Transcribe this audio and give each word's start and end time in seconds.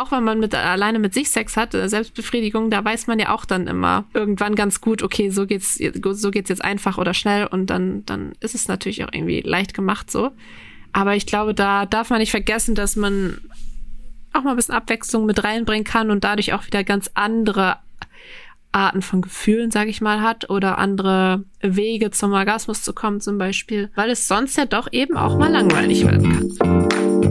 auch 0.00 0.12
wenn 0.12 0.24
man 0.24 0.40
mit 0.40 0.54
alleine 0.54 0.98
mit 0.98 1.14
sich 1.14 1.30
Sex 1.30 1.56
hat, 1.56 1.74
äh, 1.74 1.88
Selbstbefriedigung, 1.88 2.70
da 2.70 2.84
weiß 2.84 3.06
man 3.06 3.18
ja 3.18 3.34
auch 3.34 3.44
dann 3.44 3.66
immer 3.66 4.04
irgendwann 4.14 4.54
ganz 4.54 4.80
gut, 4.80 5.02
okay, 5.02 5.30
so 5.30 5.46
geht's, 5.46 5.78
so 5.78 6.30
geht's 6.30 6.48
jetzt 6.48 6.64
einfach 6.64 6.98
oder 6.98 7.14
schnell 7.14 7.46
und 7.46 7.66
dann, 7.66 8.04
dann 8.06 8.32
ist 8.40 8.54
es 8.54 8.68
natürlich 8.68 9.04
auch 9.04 9.12
irgendwie 9.12 9.40
leicht 9.40 9.74
gemacht 9.74 10.10
so. 10.10 10.30
Aber 10.92 11.14
ich 11.14 11.26
glaube, 11.26 11.54
da 11.54 11.86
darf 11.86 12.10
man 12.10 12.18
nicht 12.18 12.30
vergessen, 12.30 12.74
dass 12.74 12.96
man 12.96 13.38
auch 14.32 14.42
mal 14.42 14.50
ein 14.50 14.56
bisschen 14.56 14.74
Abwechslung 14.74 15.26
mit 15.26 15.44
reinbringen 15.44 15.84
kann 15.84 16.10
und 16.10 16.24
dadurch 16.24 16.52
auch 16.52 16.66
wieder 16.66 16.82
ganz 16.82 17.10
andere 17.14 17.76
Arten 18.72 19.02
von 19.02 19.20
Gefühlen, 19.20 19.70
sage 19.70 19.90
ich 19.90 20.00
mal, 20.00 20.20
hat 20.20 20.48
oder 20.48 20.78
andere 20.78 21.44
Wege 21.60 22.10
zum 22.10 22.32
Orgasmus 22.32 22.82
zu 22.82 22.92
kommen 22.92 23.20
zum 23.20 23.38
Beispiel, 23.38 23.90
weil 23.96 24.10
es 24.10 24.28
sonst 24.28 24.56
ja 24.56 24.64
doch 24.64 24.88
eben 24.92 25.16
auch 25.16 25.36
mal 25.36 25.50
langweilig 25.50 26.04
werden 26.04 26.56
kann. 26.58 27.09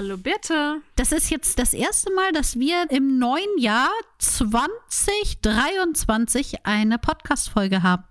Hallo 0.00 0.16
Birte. 0.16 0.80
Das 0.96 1.12
ist 1.12 1.28
jetzt 1.28 1.58
das 1.58 1.74
erste 1.74 2.10
Mal, 2.14 2.32
dass 2.32 2.58
wir 2.58 2.90
im 2.90 3.18
neuen 3.18 3.58
Jahr 3.58 3.90
2023 4.16 6.64
eine 6.64 6.96
Podcast-Folge 6.96 7.82
haben. 7.82 8.04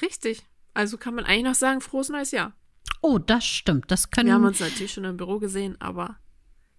Richtig. 0.00 0.46
Also 0.74 0.96
kann 0.96 1.16
man 1.16 1.24
eigentlich 1.24 1.42
noch 1.42 1.56
sagen, 1.56 1.80
frohes 1.80 2.08
neues 2.08 2.30
Jahr. 2.30 2.52
Oh, 3.00 3.18
das 3.18 3.44
stimmt. 3.44 3.90
Das 3.90 4.12
können 4.12 4.28
Wir 4.28 4.34
haben 4.34 4.44
uns 4.44 4.60
natürlich 4.60 4.92
schon 4.92 5.06
im 5.06 5.16
Büro 5.16 5.40
gesehen, 5.40 5.74
aber 5.80 6.20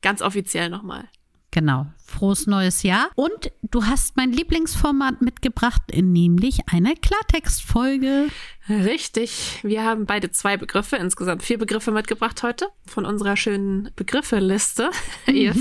ganz 0.01 0.21
offiziell 0.21 0.69
nochmal. 0.69 1.09
Genau. 1.51 1.87
Frohes 2.05 2.47
neues 2.47 2.83
Jahr. 2.83 3.09
Und 3.15 3.51
du 3.61 3.85
hast 3.85 4.17
mein 4.17 4.31
Lieblingsformat 4.31 5.21
mitgebracht, 5.21 5.81
nämlich 5.95 6.59
eine 6.71 6.95
Klartextfolge. 6.95 8.27
Richtig. 8.67 9.59
Wir 9.63 9.83
haben 9.83 10.05
beide 10.05 10.29
zwei 10.31 10.57
Begriffe, 10.57 10.97
insgesamt 10.97 11.43
vier 11.43 11.57
Begriffe 11.57 11.91
mitgebracht 11.91 12.43
heute 12.43 12.67
von 12.85 13.05
unserer 13.05 13.35
schönen 13.35 13.91
Begriffeliste. 13.95 14.89
Mhm. 15.27 15.35
Ihr 15.35 15.53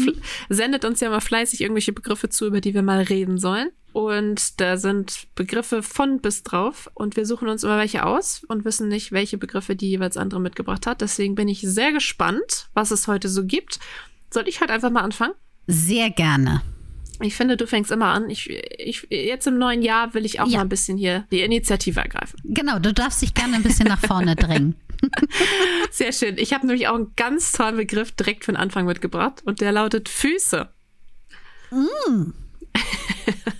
sendet 0.48 0.84
uns 0.84 1.00
ja 1.00 1.10
mal 1.10 1.20
fleißig 1.20 1.60
irgendwelche 1.60 1.92
Begriffe 1.92 2.28
zu, 2.30 2.46
über 2.46 2.60
die 2.60 2.74
wir 2.74 2.82
mal 2.82 3.02
reden 3.02 3.38
sollen. 3.38 3.70
Und 3.92 4.60
da 4.60 4.76
sind 4.76 5.26
Begriffe 5.34 5.82
von 5.82 6.20
bis 6.20 6.42
drauf. 6.42 6.90
Und 6.94 7.16
wir 7.16 7.26
suchen 7.26 7.48
uns 7.48 7.64
immer 7.64 7.78
welche 7.78 8.04
aus 8.04 8.44
und 8.48 8.64
wissen 8.64 8.88
nicht, 8.88 9.12
welche 9.12 9.38
Begriffe 9.38 9.76
die 9.76 9.90
jeweils 9.90 10.16
andere 10.16 10.40
mitgebracht 10.40 10.86
hat. 10.86 11.00
Deswegen 11.00 11.34
bin 11.34 11.48
ich 11.48 11.60
sehr 11.60 11.92
gespannt, 11.92 12.68
was 12.74 12.90
es 12.90 13.08
heute 13.08 13.28
so 13.28 13.44
gibt. 13.44 13.78
Soll 14.30 14.48
ich 14.48 14.60
heute 14.60 14.72
einfach 14.72 14.90
mal 14.90 15.02
anfangen? 15.02 15.34
Sehr 15.68 16.10
gerne. 16.10 16.62
Ich 17.20 17.36
finde, 17.36 17.56
du 17.56 17.66
fängst 17.66 17.90
immer 17.90 18.06
an. 18.06 18.30
Ich, 18.30 18.48
ich, 18.48 19.06
jetzt 19.10 19.46
im 19.46 19.58
neuen 19.58 19.82
Jahr 19.82 20.14
will 20.14 20.24
ich 20.24 20.40
auch 20.40 20.46
ja. 20.46 20.58
mal 20.58 20.62
ein 20.62 20.68
bisschen 20.68 20.96
hier 20.96 21.26
die 21.30 21.42
Initiative 21.42 22.00
ergreifen. 22.00 22.40
Genau, 22.44 22.78
du 22.78 22.94
darfst 22.94 23.20
dich 23.20 23.34
gerne 23.34 23.56
ein 23.56 23.62
bisschen 23.62 23.86
nach 23.86 24.00
vorne 24.00 24.34
drängen. 24.36 24.76
Sehr 25.90 26.12
schön. 26.12 26.38
Ich 26.38 26.54
habe 26.54 26.66
nämlich 26.66 26.88
auch 26.88 26.94
einen 26.94 27.12
ganz 27.16 27.52
tollen 27.52 27.76
Begriff 27.76 28.12
direkt 28.12 28.44
für 28.44 28.52
den 28.52 28.56
Anfang 28.56 28.86
mitgebracht 28.86 29.42
und 29.44 29.60
der 29.60 29.72
lautet 29.72 30.08
Füße. 30.08 30.68
Mm. 31.70 32.32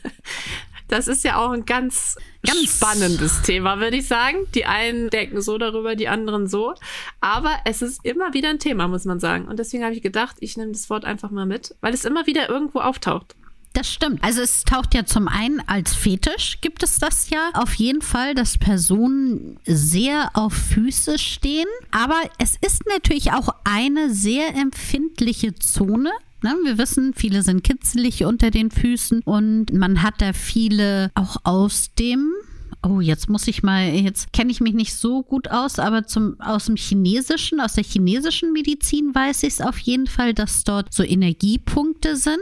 Das 0.89 1.07
ist 1.07 1.23
ja 1.25 1.37
auch 1.37 1.51
ein 1.51 1.67
ganz, 1.67 2.17
ganz 2.45 2.77
spannendes 2.77 3.43
Thema, 3.43 3.79
würde 3.79 3.99
ich 3.99 4.09
sagen. 4.09 4.39
Die 4.55 4.65
einen 4.65 5.11
denken 5.11 5.41
so 5.41 5.59
darüber, 5.59 5.97
die 5.97 6.09
anderen 6.09 6.47
so. 6.47 6.75
Aber 7.21 7.53
es 7.65 7.83
ist 7.83 8.05
immer 8.05 8.33
wieder 8.35 8.49
ein 8.51 8.59
Thema, 8.59 8.89
muss 8.89 9.05
man 9.05 9.21
sagen. 9.21 9.47
Und 9.47 9.59
deswegen 9.59 9.85
habe 9.85 9.95
ich 9.95 10.03
gedacht, 10.03 10.37
ich 10.41 10.57
nehme 10.57 10.73
das 10.73 10.89
Wort 10.91 11.05
einfach 11.05 11.31
mal 11.31 11.47
mit, 11.47 11.75
weil 11.81 11.95
es 11.95 12.05
immer 12.05 12.27
wieder 12.27 12.49
irgendwo 12.49 12.81
auftaucht. 12.81 13.37
Das 13.75 13.93
stimmt. 13.93 14.25
Also 14.25 14.41
es 14.41 14.65
taucht 14.65 14.95
ja 14.95 15.05
zum 15.05 15.29
einen 15.29 15.61
als 15.69 15.95
Fetisch, 15.95 16.61
gibt 16.61 16.83
es 16.83 16.99
das 16.99 17.31
ja 17.31 17.51
auf 17.55 17.75
jeden 17.75 18.03
Fall, 18.03 18.35
dass 18.35 18.59
Personen 18.59 19.61
sehr 19.67 20.31
auf 20.35 20.53
Füße 20.53 21.19
stehen. 21.19 21.69
Aber 21.91 22.21
es 22.39 22.57
ist 22.61 22.87
natürlich 22.89 23.33
auch 23.33 23.51
eine 23.65 24.13
sehr 24.13 24.55
empfindliche 24.57 25.55
Zone, 25.55 26.11
Ne, 26.41 26.55
wir 26.65 26.79
wissen, 26.79 27.15
viele 27.15 27.43
sind 27.43 27.65
kitzelig 27.65 28.25
unter 28.25 28.51
den 28.51 28.71
Füßen 28.71 29.23
und 29.23 29.73
man 29.73 30.03
hat 30.03 30.21
da 30.21 30.33
viele 30.33 31.11
auch 31.15 31.37
aus 31.45 31.95
dem 31.99 32.33
Oh, 32.81 33.01
jetzt 33.01 33.29
muss 33.29 33.49
ich 33.49 33.65
mal, 33.65 33.89
jetzt 33.89 34.33
kenne 34.33 34.53
ich 34.53 34.61
mich 34.61 34.73
nicht 34.73 34.95
so 34.95 35.25
gut 35.25 35.51
aus, 35.51 35.81
aber 35.81 36.07
zum, 36.07 36.41
aus 36.41 36.67
dem 36.67 36.77
Chinesischen, 36.77 37.61
aus 37.61 37.73
der 37.73 37.83
chinesischen 37.83 38.53
Medizin 38.53 39.13
weiß 39.13 39.43
ich 39.43 39.55
es 39.55 39.61
auf 39.61 39.79
jeden 39.79 40.07
Fall, 40.07 40.33
dass 40.33 40.63
dort 40.63 40.95
so 40.95 41.03
Energiepunkte 41.03 42.15
sind. 42.15 42.39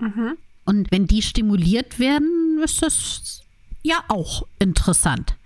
Mhm. 0.00 0.36
Und 0.64 0.90
wenn 0.90 1.06
die 1.06 1.22
stimuliert 1.22 2.00
werden, 2.00 2.60
ist 2.64 2.82
das 2.82 3.42
ja 3.82 4.02
auch 4.08 4.44
interessant. 4.58 5.36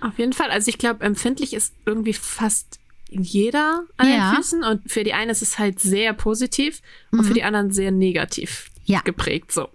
Auf 0.00 0.18
jeden 0.18 0.32
Fall. 0.32 0.50
Also 0.50 0.70
ich 0.70 0.78
glaube, 0.78 1.04
empfindlich 1.04 1.52
ist 1.52 1.74
irgendwie 1.84 2.14
fast 2.14 2.79
jeder 3.10 3.84
an 3.96 4.08
ja. 4.08 4.30
den 4.30 4.36
Füßen 4.36 4.64
und 4.64 4.90
für 4.90 5.04
die 5.04 5.12
einen 5.12 5.30
ist 5.30 5.42
es 5.42 5.58
halt 5.58 5.80
sehr 5.80 6.12
positiv 6.12 6.80
mhm. 7.10 7.18
und 7.18 7.24
für 7.24 7.30
mhm. 7.30 7.34
die 7.34 7.42
anderen 7.42 7.70
sehr 7.72 7.90
negativ 7.90 8.70
ja. 8.84 9.00
geprägt 9.00 9.52
so. 9.52 9.68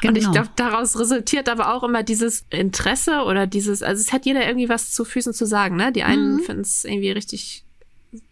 Genau. 0.00 0.12
Und 0.12 0.16
ich 0.16 0.24
genau. 0.24 0.32
glaube, 0.32 0.50
daraus 0.56 0.98
resultiert 0.98 1.46
aber 1.50 1.74
auch 1.74 1.82
immer 1.82 2.02
dieses 2.02 2.46
Interesse 2.48 3.24
oder 3.24 3.46
dieses, 3.46 3.82
also 3.82 4.00
es 4.00 4.12
hat 4.12 4.24
jeder 4.24 4.46
irgendwie 4.46 4.70
was 4.70 4.92
zu 4.92 5.04
Füßen 5.04 5.34
zu 5.34 5.44
sagen, 5.44 5.76
ne? 5.76 5.92
Die 5.92 6.04
einen 6.04 6.36
mhm. 6.36 6.40
finden 6.40 6.62
es 6.62 6.86
irgendwie 6.86 7.10
richtig 7.10 7.64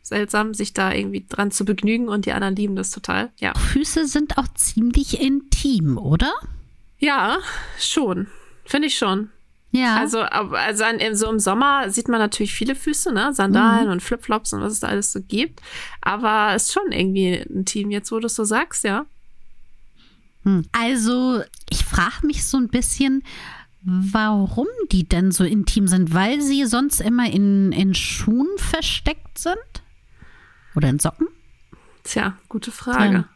seltsam, 0.03 0.55
sich 0.55 0.73
da 0.73 0.93
irgendwie 0.93 1.25
dran 1.29 1.51
zu 1.51 1.65
begnügen 1.65 2.09
und 2.09 2.27
die 2.27 2.33
anderen 2.33 2.57
lieben 2.57 2.75
das 2.75 2.91
total. 2.91 3.31
Ja. 3.39 3.55
Füße 3.55 4.07
sind 4.07 4.39
auch 4.39 4.49
ziemlich 4.55 5.21
intim, 5.21 5.99
oder? 5.99 6.33
Ja, 6.99 7.39
schon. 7.79 8.29
Finde 8.65 8.89
ich 8.89 8.97
schon. 8.97 9.31
Ja. 9.71 9.97
Also, 9.99 10.21
also 10.21 10.85
an, 10.85 10.99
so 11.15 11.31
im 11.31 11.39
Sommer 11.39 11.91
sieht 11.91 12.09
man 12.09 12.21
natürlich 12.21 12.55
viele 12.55 12.75
Füße, 12.75 13.13
ne? 13.13 13.33
Sandalen 13.35 13.87
mhm. 13.87 13.93
und 13.93 14.03
Flipflops 14.03 14.53
und 14.53 14.63
was 14.63 14.73
es 14.73 14.81
da 14.81 14.89
alles 14.89 15.13
so 15.13 15.21
gibt. 15.21 15.61
Aber 16.01 16.55
es 16.55 16.65
ist 16.65 16.73
schon 16.73 16.91
irgendwie 16.91 17.35
ein 17.35 17.65
Team, 17.65 17.91
jetzt 17.91 18.11
wo 18.11 18.19
du 18.19 18.27
es 18.27 18.35
so 18.35 18.45
sagst, 18.45 18.85
ja. 18.85 19.05
Hm. 20.45 20.65
Also, 20.73 21.43
ich 21.69 21.85
frage 21.85 22.27
mich 22.27 22.47
so 22.47 22.57
ein 22.57 22.69
bisschen, 22.69 23.23
warum 23.83 24.69
die 24.91 25.07
denn 25.07 25.33
so 25.33 25.45
intim 25.45 25.87
sind. 25.87 26.15
Weil 26.15 26.41
sie 26.41 26.65
sonst 26.65 27.01
immer 27.01 27.31
in, 27.31 27.73
in 27.73 27.95
Schuhen 27.95 28.49
versteckt 28.57 29.39
sind? 29.39 29.57
Oder 30.75 30.89
in 30.89 30.99
Socken? 30.99 31.29
Tja, 32.05 32.39
gute 32.49 32.71
Frage. 32.71 33.13
Ja. 33.13 33.29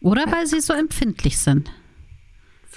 Oder 0.00 0.30
weil 0.30 0.46
sie 0.46 0.60
so 0.60 0.74
empfindlich 0.74 1.38
sind 1.38 1.70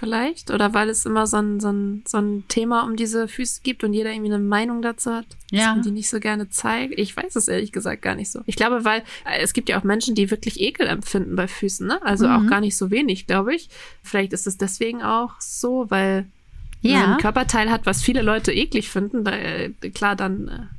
vielleicht? 0.01 0.49
Oder 0.49 0.73
weil 0.73 0.89
es 0.89 1.05
immer 1.05 1.27
so 1.27 1.37
ein, 1.37 1.59
so, 1.59 1.69
ein, 1.69 2.03
so 2.07 2.17
ein 2.17 2.43
Thema 2.47 2.83
um 2.83 2.95
diese 2.95 3.27
Füße 3.27 3.61
gibt 3.63 3.83
und 3.83 3.93
jeder 3.93 4.11
irgendwie 4.11 4.33
eine 4.33 4.43
Meinung 4.43 4.81
dazu 4.81 5.11
hat, 5.11 5.27
ja. 5.51 5.59
dass 5.59 5.75
man 5.75 5.83
die 5.83 5.91
nicht 5.91 6.09
so 6.09 6.19
gerne 6.19 6.49
zeigt? 6.49 6.97
Ich 6.97 7.15
weiß 7.15 7.35
es 7.35 7.47
ehrlich 7.47 7.71
gesagt 7.71 8.01
gar 8.01 8.15
nicht 8.15 8.31
so. 8.31 8.41
Ich 8.47 8.55
glaube, 8.55 8.83
weil 8.83 9.03
äh, 9.25 9.41
es 9.41 9.53
gibt 9.53 9.69
ja 9.69 9.79
auch 9.79 9.83
Menschen, 9.83 10.15
die 10.15 10.31
wirklich 10.31 10.59
Ekel 10.59 10.87
empfinden 10.87 11.35
bei 11.35 11.47
Füßen, 11.47 11.85
ne? 11.85 12.01
Also 12.01 12.27
mhm. 12.27 12.33
auch 12.33 12.49
gar 12.49 12.61
nicht 12.61 12.75
so 12.75 12.89
wenig, 12.89 13.27
glaube 13.27 13.53
ich. 13.53 13.69
Vielleicht 14.01 14.33
ist 14.33 14.47
es 14.47 14.57
deswegen 14.57 15.03
auch 15.03 15.39
so, 15.39 15.85
weil 15.89 16.25
ja. 16.81 17.01
man 17.01 17.13
ein 17.13 17.17
Körperteil 17.19 17.69
hat, 17.69 17.85
was 17.85 18.01
viele 18.01 18.23
Leute 18.23 18.51
eklig 18.51 18.89
finden. 18.89 19.23
Da, 19.23 19.33
äh, 19.33 19.69
klar, 19.93 20.15
dann. 20.15 20.69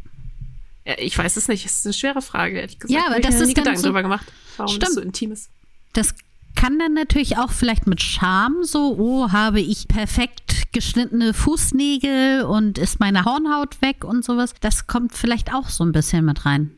Äh, 0.84 1.00
ich 1.00 1.16
weiß 1.16 1.36
es 1.36 1.46
nicht. 1.46 1.64
Es 1.64 1.78
ist 1.78 1.86
eine 1.86 1.92
schwere 1.92 2.22
Frage, 2.22 2.58
ehrlich 2.58 2.80
gesagt. 2.80 3.00
Ja, 3.00 3.08
aber 3.08 3.20
das 3.20 3.40
ist 3.40 3.46
nie 3.46 3.54
Gedanken 3.54 3.78
so, 3.78 3.86
drüber 3.86 4.02
gemacht, 4.02 4.26
warum 4.56 4.68
stimmt. 4.68 4.82
das 4.82 4.94
so 4.94 5.00
intim 5.00 5.30
ist. 5.30 5.48
Das 5.92 6.12
kann 6.54 6.78
dann 6.78 6.94
natürlich 6.94 7.38
auch 7.38 7.50
vielleicht 7.50 7.86
mit 7.86 8.02
Scham 8.02 8.62
so, 8.62 8.96
oh, 8.98 9.32
habe 9.32 9.60
ich 9.60 9.88
perfekt 9.88 10.72
geschnittene 10.72 11.34
Fußnägel 11.34 12.42
und 12.44 12.78
ist 12.78 13.00
meine 13.00 13.24
Hornhaut 13.24 13.80
weg 13.82 14.04
und 14.04 14.24
sowas. 14.24 14.54
Das 14.60 14.86
kommt 14.86 15.12
vielleicht 15.12 15.54
auch 15.54 15.68
so 15.68 15.84
ein 15.84 15.92
bisschen 15.92 16.24
mit 16.24 16.46
rein. 16.46 16.70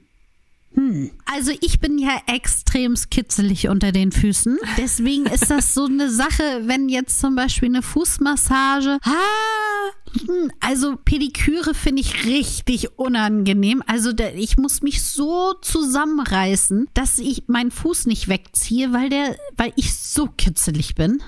Hm. 0.75 1.11
Also 1.25 1.53
ich 1.61 1.81
bin 1.81 1.99
ja 1.99 2.21
extrem 2.27 2.95
kitzelig 3.11 3.69
unter 3.69 3.93
den 3.93 4.13
Füßen. 4.13 4.59
Deswegen 4.77 5.27
ist 5.27 5.51
das 5.51 5.75
so 5.75 5.87
eine 5.87 6.11
Sache, 6.11 6.63
wenn 6.65 6.89
jetzt 6.89 7.21
zum 7.21 7.37
Beispiel 7.37 7.69
eine 7.69 7.83
Fußmassage. 7.83 8.99
Ah, 9.03 9.91
also 10.61 10.97
Pediküre 10.97 11.75
finde 11.75 12.03
ich 12.03 12.27
richtig 12.27 12.99
unangenehm. 12.99 13.83
Also 13.87 14.13
der, 14.13 14.35
ich 14.37 14.57
muss 14.57 14.83
mich 14.83 15.03
so 15.03 15.55
zusammenreißen, 15.55 16.89
dass 16.95 17.19
ich 17.19 17.45
meinen 17.47 17.71
Fuß 17.71 18.07
nicht 18.07 18.29
wegziehe, 18.29 18.93
weil 18.93 19.09
der, 19.09 19.37
weil 19.57 19.73
ich 19.77 19.95
so 19.95 20.27
kitzelig 20.27 20.95
bin. 20.95 21.23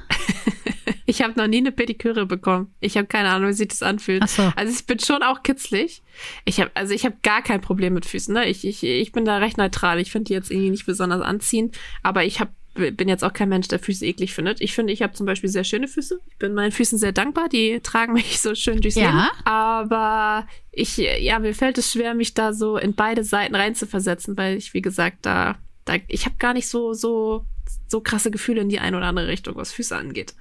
ich 1.07 1.23
habe 1.23 1.39
noch 1.39 1.47
nie 1.47 1.59
eine 1.59 1.73
Pediküre 1.73 2.27
bekommen. 2.27 2.75
Ich 2.81 2.97
habe 2.97 3.07
keine 3.07 3.31
Ahnung, 3.31 3.51
wie 3.51 3.55
sich 3.55 3.69
das 3.69 3.83
anfühlt. 3.83 4.29
So. 4.29 4.53
Also 4.57 4.73
ich 4.73 4.87
bin 4.87 4.99
schon 4.99 5.23
auch 5.23 5.43
kitzlig. 5.43 6.03
Ich 6.45 6.61
habe 6.61 6.71
also 6.75 6.95
ich 6.95 7.05
habe 7.05 7.17
gar 7.23 7.43
kein 7.43 7.61
Problem 7.61 7.95
mit 7.95 8.07
Füßen. 8.07 8.35
Ne? 8.35 8.49
Ich, 8.49 8.65
ich, 8.65 8.83
ich 8.83 9.13
bin 9.13 9.25
da 9.25 9.36
recht 9.41 9.59
neutral. 9.59 10.01
Ich 10.01 10.11
finde 10.13 10.25
die 10.29 10.33
jetzt 10.35 10.51
irgendwie 10.51 10.71
nicht 10.71 10.87
besonders 10.87 11.23
anziehend, 11.23 11.77
aber 12.03 12.25
ich 12.25 12.41
habe 12.41 12.51
bin 12.75 13.09
jetzt 13.09 13.25
auch 13.25 13.33
kein 13.33 13.49
Mensch, 13.49 13.69
der 13.69 13.79
Füße 13.79 14.05
eklig 14.05 14.35
findet. 14.35 14.61
Ich 14.61 14.75
finde, 14.75 14.93
ich 14.93 15.01
habe 15.01 15.15
zum 15.15 15.25
Beispiel 15.25 15.49
sehr 15.49 15.65
schöne 15.65 15.89
Füße. 15.89 16.21
Ich 16.27 16.37
bin 16.37 16.53
meinen 16.53 16.73
Füßen 16.73 16.99
sehr 16.99 17.13
dankbar. 17.13 17.49
Die 17.49 17.81
tragen 17.81 18.13
mich 18.13 18.39
so 18.43 18.55
schön 18.55 18.83
durchs 18.83 18.97
Ja. 18.97 19.11
Leben. 19.11 19.29
Aber 19.47 20.47
ich, 20.73 20.99
ja, 20.99 21.39
mir 21.39 21.55
fällt 21.55 21.79
es 21.79 21.91
schwer, 21.93 22.13
mich 22.13 22.35
da 22.35 22.53
so 22.53 22.77
in 22.77 22.95
beide 22.95 23.25
Seiten 23.25 23.55
reinzuversetzen, 23.55 24.37
weil 24.37 24.59
ich, 24.59 24.75
wie 24.75 24.83
gesagt, 24.83 25.21
da, 25.23 25.57
da 25.87 25.95
ich 26.09 26.27
habe 26.27 26.37
gar 26.39 26.53
nicht 26.53 26.69
so, 26.69 26.93
so, 26.93 27.47
so 27.89 28.03
krasse 28.03 28.31
Gefühle 28.31 28.61
in 28.61 28.69
die 28.69 28.79
eine 28.79 28.99
oder 28.99 29.07
andere 29.07 29.29
Richtung, 29.29 29.57
was 29.57 29.73
Füße 29.73 29.97
angeht. 29.97 30.35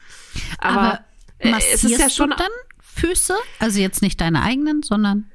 Aber, 0.58 0.80
Aber 0.82 1.00
äh, 1.40 1.54
es 1.74 1.86
ist 1.86 1.98
ja 1.98 2.10
schon. 2.10 2.32
du 2.32 2.36
dann 2.36 2.52
Füße? 2.82 3.34
Also 3.60 3.80
jetzt 3.80 4.02
nicht 4.02 4.20
deine 4.20 4.44
eigenen, 4.44 4.84
sondern 4.84 5.32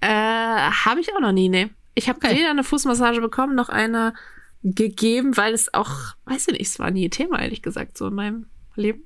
Äh, 0.00 0.06
habe 0.08 1.00
ich 1.00 1.14
auch 1.14 1.20
noch 1.20 1.32
nie, 1.32 1.50
ne. 1.50 1.68
Ich 1.94 2.08
habe 2.08 2.18
Okay. 2.22 2.36
weder 2.36 2.50
eine 2.50 2.64
Fußmassage 2.64 3.20
bekommen, 3.20 3.54
noch 3.54 3.68
eine 3.68 4.14
gegeben, 4.62 5.36
weil 5.36 5.54
es 5.54 5.72
auch, 5.72 5.90
weiß 6.26 6.48
ich 6.48 6.58
nicht, 6.58 6.68
es 6.68 6.78
war 6.78 6.90
nie 6.90 7.06
ein 7.08 7.10
Thema, 7.10 7.40
ehrlich 7.40 7.62
gesagt, 7.62 7.96
so 7.96 8.08
in 8.08 8.14
meinem 8.14 8.46
Leben. 8.76 9.04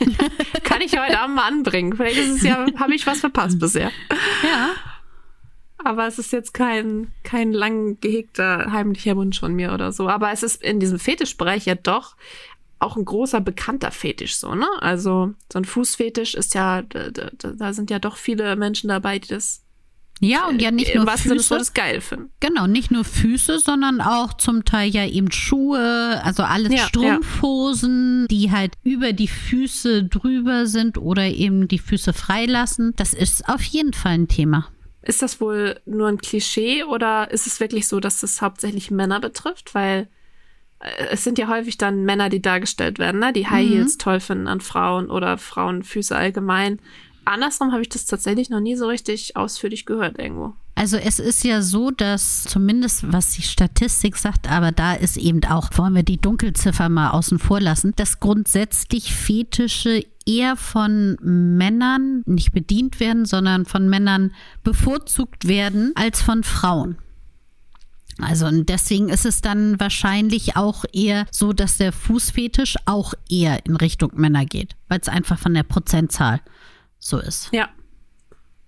Kann 0.64 0.80
ich 0.82 0.98
heute 0.98 1.18
Abend 1.18 1.36
mal 1.36 1.46
anbringen. 1.48 1.96
Vielleicht 1.96 2.18
ist 2.18 2.36
es 2.36 2.42
ja, 2.42 2.66
habe 2.76 2.94
ich 2.94 3.06
was 3.06 3.20
verpasst 3.20 3.58
bisher. 3.58 3.90
ja. 4.42 4.70
Aber 5.82 6.06
es 6.06 6.18
ist 6.18 6.32
jetzt 6.32 6.52
kein, 6.52 7.10
kein 7.22 7.52
lang 7.52 7.98
gehegter 8.00 8.70
heimlicher 8.70 9.16
Wunsch 9.16 9.40
von 9.40 9.54
mir 9.54 9.72
oder 9.72 9.92
so. 9.92 10.08
Aber 10.08 10.30
es 10.30 10.42
ist 10.42 10.62
in 10.62 10.78
diesem 10.78 10.98
Fetischbereich 10.98 11.64
ja 11.64 11.74
doch 11.74 12.16
auch 12.78 12.96
ein 12.96 13.04
großer 13.06 13.40
bekannter 13.40 13.90
Fetisch 13.90 14.36
so, 14.36 14.54
ne? 14.54 14.66
Also 14.80 15.32
so 15.52 15.58
ein 15.58 15.64
Fußfetisch 15.64 16.34
ist 16.34 16.54
ja, 16.54 16.82
da, 16.82 17.10
da, 17.10 17.30
da 17.52 17.72
sind 17.72 17.90
ja 17.90 17.98
doch 17.98 18.16
viele 18.16 18.56
Menschen 18.56 18.88
dabei, 18.88 19.18
die 19.18 19.28
das 19.28 19.62
Ja, 20.20 20.48
und 20.48 20.60
ja 20.60 20.70
nicht 20.70 20.94
nur 20.94 21.06
des 21.06 21.22
Füße. 21.22 21.50
Wortes 21.50 21.72
geil 21.72 22.02
finden. 22.02 22.30
Genau, 22.40 22.66
nicht 22.66 22.90
nur 22.90 23.04
Füße, 23.04 23.58
sondern 23.58 24.02
auch 24.02 24.34
zum 24.34 24.64
Teil 24.66 24.90
ja 24.90 25.06
eben 25.06 25.32
Schuhe, 25.32 26.20
also 26.22 26.42
alles 26.42 26.72
Ja, 26.72 26.86
Strumpfhosen, 26.86 28.26
die 28.30 28.50
halt 28.52 28.74
über 28.84 29.14
die 29.14 29.28
Füße 29.28 30.04
drüber 30.04 30.66
sind 30.66 30.98
oder 30.98 31.24
eben 31.24 31.68
die 31.68 31.78
Füße 31.78 32.12
freilassen. 32.12 32.92
Das 32.96 33.14
ist 33.14 33.48
auf 33.48 33.62
jeden 33.62 33.94
Fall 33.94 34.12
ein 34.12 34.28
Thema. 34.28 34.68
Ist 35.02 35.22
das 35.22 35.40
wohl 35.40 35.80
nur 35.86 36.08
ein 36.08 36.18
Klischee 36.18 36.84
oder 36.84 37.30
ist 37.30 37.46
es 37.46 37.58
wirklich 37.58 37.88
so, 37.88 38.00
dass 38.00 38.20
das 38.20 38.42
hauptsächlich 38.42 38.90
Männer 38.90 39.20
betrifft? 39.20 39.74
Weil 39.74 40.08
äh, 40.80 41.06
es 41.10 41.24
sind 41.24 41.38
ja 41.38 41.48
häufig 41.48 41.78
dann 41.78 42.04
Männer, 42.04 42.28
die 42.28 42.42
dargestellt 42.42 42.98
werden, 42.98 43.20
ne? 43.20 43.32
die 43.32 43.48
High 43.48 43.66
Heels 43.66 43.96
toll 43.96 44.20
finden 44.20 44.48
an 44.48 44.60
Frauen 44.60 45.08
oder 45.10 45.38
Frauenfüße 45.38 46.14
allgemein. 46.14 46.78
Andersrum 47.30 47.72
habe 47.72 47.82
ich 47.82 47.88
das 47.88 48.04
tatsächlich 48.06 48.50
noch 48.50 48.60
nie 48.60 48.76
so 48.76 48.86
richtig 48.86 49.36
ausführlich 49.36 49.86
gehört 49.86 50.18
irgendwo. 50.18 50.54
Also 50.74 50.96
es 50.96 51.18
ist 51.18 51.44
ja 51.44 51.62
so, 51.62 51.90
dass 51.90 52.44
zumindest 52.44 53.12
was 53.12 53.32
die 53.32 53.42
Statistik 53.42 54.16
sagt, 54.16 54.50
aber 54.50 54.72
da 54.72 54.94
ist 54.94 55.16
eben 55.16 55.44
auch, 55.44 55.68
wollen 55.74 55.94
wir 55.94 56.02
die 56.02 56.16
Dunkelziffer 56.16 56.88
mal 56.88 57.10
außen 57.10 57.38
vor 57.38 57.60
lassen, 57.60 57.92
dass 57.96 58.18
grundsätzlich 58.18 59.14
Fetische 59.14 60.04
eher 60.26 60.56
von 60.56 61.16
Männern 61.22 62.22
nicht 62.26 62.52
bedient 62.52 62.98
werden, 62.98 63.26
sondern 63.26 63.66
von 63.66 63.88
Männern 63.88 64.32
bevorzugt 64.64 65.46
werden 65.46 65.92
als 65.96 66.22
von 66.22 66.44
Frauen. 66.44 66.96
Also 68.18 68.46
und 68.46 68.68
deswegen 68.68 69.08
ist 69.08 69.26
es 69.26 69.40
dann 69.40 69.78
wahrscheinlich 69.80 70.56
auch 70.56 70.84
eher 70.92 71.26
so, 71.30 71.52
dass 71.52 71.78
der 71.78 71.92
Fußfetisch 71.92 72.76
auch 72.86 73.14
eher 73.28 73.64
in 73.66 73.76
Richtung 73.76 74.12
Männer 74.14 74.44
geht, 74.44 74.76
weil 74.88 75.00
es 75.00 75.08
einfach 75.08 75.38
von 75.38 75.54
der 75.54 75.62
Prozentzahl 75.62 76.40
so 77.00 77.18
ist. 77.18 77.48
Ja. 77.52 77.68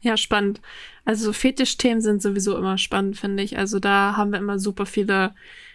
Ja, 0.00 0.16
spannend. 0.16 0.60
Also 1.04 1.26
so 1.26 1.32
Fetischthemen 1.32 2.00
sind 2.00 2.20
sowieso 2.22 2.56
immer 2.58 2.76
spannend, 2.76 3.16
finde 3.16 3.42
ich. 3.44 3.56
Also 3.56 3.78
da 3.78 4.16
haben 4.16 4.32
wir 4.32 4.40
immer 4.40 4.58
super 4.58 4.84
viele 4.84 5.32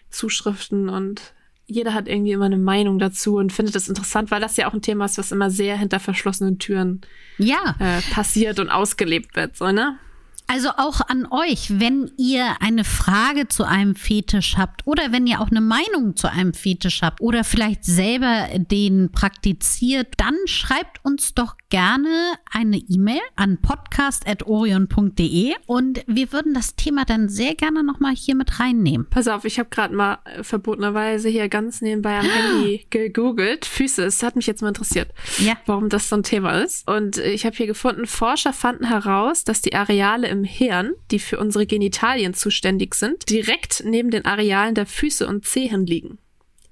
Zuschriften 0.10 0.90
und 0.90 1.34
jeder 1.66 1.94
hat 1.94 2.08
irgendwie 2.08 2.32
immer 2.32 2.46
eine 2.46 2.58
Meinung 2.58 2.98
dazu 3.00 3.36
und 3.36 3.52
findet 3.54 3.76
das 3.76 3.90
interessant, 3.90 4.32
weil 4.32 4.40
das 4.42 4.56
ja 4.58 4.68
auch 4.70 4.74
ein 4.74 4.82
Thema 4.82 5.06
ist, 5.06 5.18
was 5.18 5.32
immer 5.32 5.50
sehr 5.50 5.78
hinter 5.78 6.00
verschlossenen 6.00 6.60
Türen 6.60 7.02
Ja. 7.38 7.76
äh, 7.80 8.02
passiert 8.14 8.60
und 8.60 8.70
ausgelebt 8.70 9.36
wird, 9.36 9.56
so, 9.58 9.72
ne? 9.72 9.98
Also 10.50 10.70
auch 10.78 11.02
an 11.02 11.28
euch, 11.30 11.78
wenn 11.78 12.10
ihr 12.18 12.56
eine 12.62 12.86
Frage 12.86 13.50
zu 13.50 13.66
einem 13.66 13.96
Fetisch 13.98 14.56
habt 14.56 14.88
oder 14.88 15.12
wenn 15.12 15.28
ihr 15.28 15.42
auch 15.42 15.52
eine 15.52 15.60
Meinung 15.60 16.16
zu 16.16 16.32
einem 16.32 16.54
Fetisch 16.54 17.02
habt 17.02 17.20
oder 17.20 17.44
vielleicht 17.44 17.84
selber 17.84 18.48
den 18.56 19.12
praktiziert, 19.12 20.14
dann 20.16 20.36
schreibt 20.46 21.04
uns 21.04 21.34
doch 21.34 21.58
gerne 21.70 22.34
eine 22.52 22.78
E-Mail 22.78 23.20
an 23.36 23.58
podcast.orion.de 23.62 25.54
und 25.66 26.04
wir 26.08 26.32
würden 26.32 26.54
das 26.54 26.76
Thema 26.76 27.06
dann 27.06 27.30
sehr 27.30 27.56
gerne 27.56 27.84
nochmal 27.84 28.16
hier 28.16 28.36
mit 28.36 28.60
reinnehmen. 28.60 29.08
Pass 29.10 29.28
auf, 29.28 29.46
ich 29.46 29.60
habe 29.60 29.70
gerade 29.70 29.94
mal 29.96 30.20
äh, 30.26 30.44
verbotenerweise 30.44 31.30
hier 31.30 31.50
ganz 31.50 31.82
nebenbei 31.82 32.20
am 32.20 32.26
Handy 32.26 32.86
gegoogelt. 32.90 33.66
Füße, 33.66 34.04
es 34.06 34.24
hat 34.24 34.36
mich 34.36 34.48
jetzt 34.48 34.62
mal 34.62 34.70
interessiert, 34.70 35.10
Ja. 35.40 35.58
warum 35.66 35.90
das 35.90 36.10
so 36.10 36.16
ein 36.16 36.24
Thema 36.24 36.62
ist. 36.62 36.88
Und 36.90 37.18
äh, 37.18 37.32
ich 37.32 37.46
habe 37.46 37.56
hier 37.56 37.68
gefunden, 37.68 38.06
Forscher 38.08 38.54
fanden 38.54 38.86
heraus, 38.88 39.44
dass 39.44 39.62
die 39.62 39.76
Areale 39.76 40.28
im 40.28 40.44
Hirn, 40.44 40.94
die 41.12 41.20
für 41.20 41.40
unsere 41.40 41.66
Genitalien 41.66 42.34
zuständig 42.34 42.96
sind, 42.96 43.30
direkt 43.30 43.84
neben 43.86 44.10
den 44.12 44.26
Arealen 44.26 44.76
der 44.76 44.86
Füße 44.86 45.28
und 45.28 45.46
Zehen 45.46 45.86
liegen. 45.86 46.18